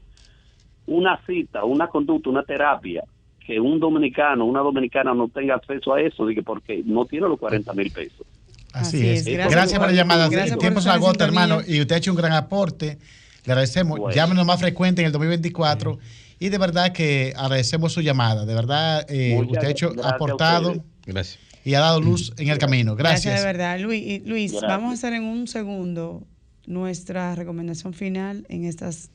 [0.87, 3.03] una cita, una conducta, una terapia,
[3.45, 7.73] que un dominicano, una dominicana no tenga acceso a eso, porque no tiene los 40
[7.73, 8.27] mil pesos.
[8.73, 9.25] Así, es.
[9.25, 10.27] Gracias, por la llamada.
[10.27, 12.97] El tiempo se agota, hermano, y usted ha hecho un gran aporte.
[13.45, 14.13] Le agradecemos.
[14.13, 15.99] Llámenos más frecuente en el 2024.
[16.39, 18.45] Y de verdad que agradecemos su llamada.
[18.45, 20.83] De verdad, eh, usted ha hecho aportado.
[21.05, 21.39] Gracias.
[21.63, 22.95] Y ha dado luz en el camino.
[22.95, 23.25] Gracias.
[23.25, 23.79] Gracias de verdad.
[23.79, 26.25] Luis, Luis vamos a hacer en un segundo
[26.65, 29.11] nuestra recomendación final en estas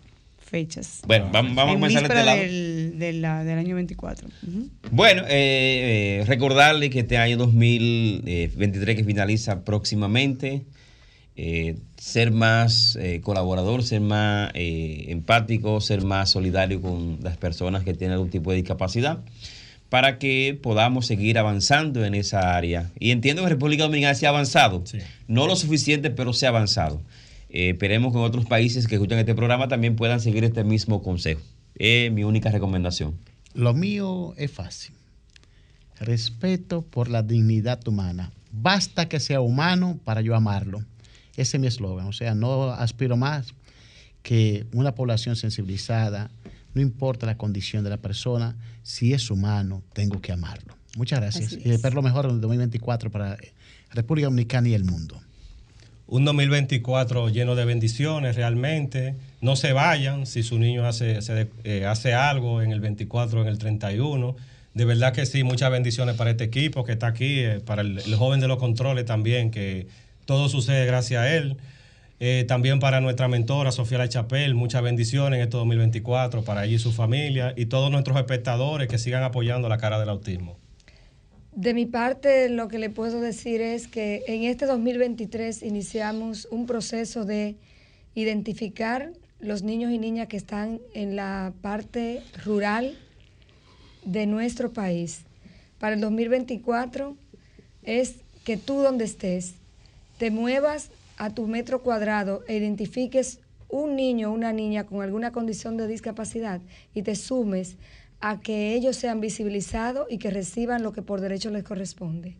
[0.47, 1.03] fechas.
[1.07, 2.39] Bueno, vamos, vamos a comenzar este lado.
[2.39, 4.29] Del, del, año 24.
[4.91, 10.65] Bueno, eh, eh, recordarle que este año 2023 que finaliza próximamente,
[11.37, 18.15] eh, ser más colaborador, ser más empático, ser más solidario con las personas que tienen
[18.15, 19.21] algún tipo de discapacidad
[19.89, 22.91] para que podamos seguir avanzando en esa área.
[22.99, 24.83] Y entiendo que República Dominicana se ha avanzado,
[25.29, 27.01] no lo suficiente, pero se ha avanzado.
[27.51, 31.41] Eh, esperemos que otros países que escuchan este programa también puedan seguir este mismo consejo.
[31.77, 33.15] Es mi única recomendación.
[33.55, 34.95] Lo mío es fácil.
[36.01, 38.33] Respeto por la dignidad humana.
[38.53, 40.85] Basta que sea humano para yo amarlo.
[41.37, 42.07] Ese es mi eslogan.
[42.07, 43.55] O sea, no aspiro más
[44.23, 46.31] que una población sensibilizada,
[46.75, 50.75] no importa la condición de la persona, si es humano, tengo que amarlo.
[50.97, 51.59] Muchas gracias.
[51.65, 53.37] Y espero lo mejor en el 2024 para
[53.91, 55.21] República Dominicana y el mundo
[56.09, 59.17] un 2024 lleno de bendiciones realmente.
[59.41, 61.19] No se vayan si su niño hace,
[61.65, 64.37] eh, hace algo en el 24, en el 31.
[64.75, 68.15] De verdad que sí, muchas bendiciones para este equipo que está aquí, eh, para el,
[68.15, 69.89] joven de los controles también, que
[70.27, 71.57] todo sucede gracias a él.
[72.19, 76.77] Eh, también para nuestra mentora Sofía La Chapel, muchas bendiciones en este 2024 para ella
[76.77, 80.59] y su familia y todos nuestros espectadores que sigan apoyando la cara del autismo.
[81.53, 86.67] De mi parte, lo que le puedo decir es que en este 2023 iniciamos un
[86.67, 87.57] proceso de
[88.15, 92.97] identificar los niños y niñas que están en la parte rural
[94.05, 95.21] de nuestro país.
[95.79, 97.17] Para el 2024
[97.83, 99.55] es que tú donde estés
[100.19, 105.33] te muevas a tu metro cuadrado e identifiques un niño o una niña con alguna
[105.33, 106.61] condición de discapacidad
[106.95, 107.77] y te sumes
[108.21, 112.37] a que ellos sean visibilizados y que reciban lo que por derecho les corresponde.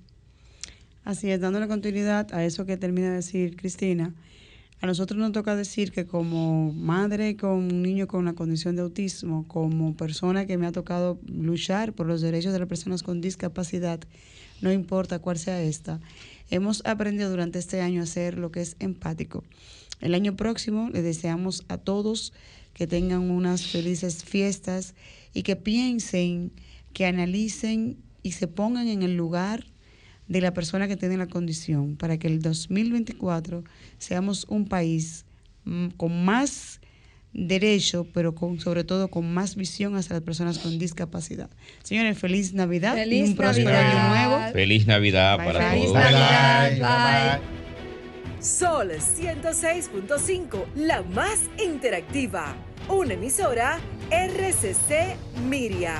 [1.05, 4.15] Así es, dándole continuidad a eso que termina de decir Cristina,
[4.81, 8.83] a nosotros nos toca decir que como madre con un niño con una condición de
[8.83, 13.21] autismo, como persona que me ha tocado luchar por los derechos de las personas con
[13.21, 14.01] discapacidad,
[14.61, 16.01] no importa cuál sea esta,
[16.51, 19.45] hemos aprendido durante este año a ser lo que es empático.
[20.01, 22.33] El año próximo le deseamos a todos
[22.75, 24.95] que tengan unas felices fiestas
[25.33, 26.53] y que piensen,
[26.93, 29.65] que analicen y se pongan en el lugar
[30.29, 33.65] de la persona que tiene la condición para que el 2024
[33.99, 35.25] seamos un país
[35.65, 36.81] mm, con más
[37.37, 41.51] derecho, pero con, sobre todo con más visión hacia las personas con discapacidad.
[41.83, 44.53] Señores, feliz Navidad Feliz y un próspero año nuevo.
[44.53, 45.83] Feliz Navidad Bye, para bye.
[45.83, 45.95] todos.
[45.95, 47.57] Navidad, bye.
[48.43, 52.55] Sol 106.5, la más interactiva.
[52.89, 53.79] Una emisora
[54.11, 55.17] RCC
[55.49, 55.97] Miria.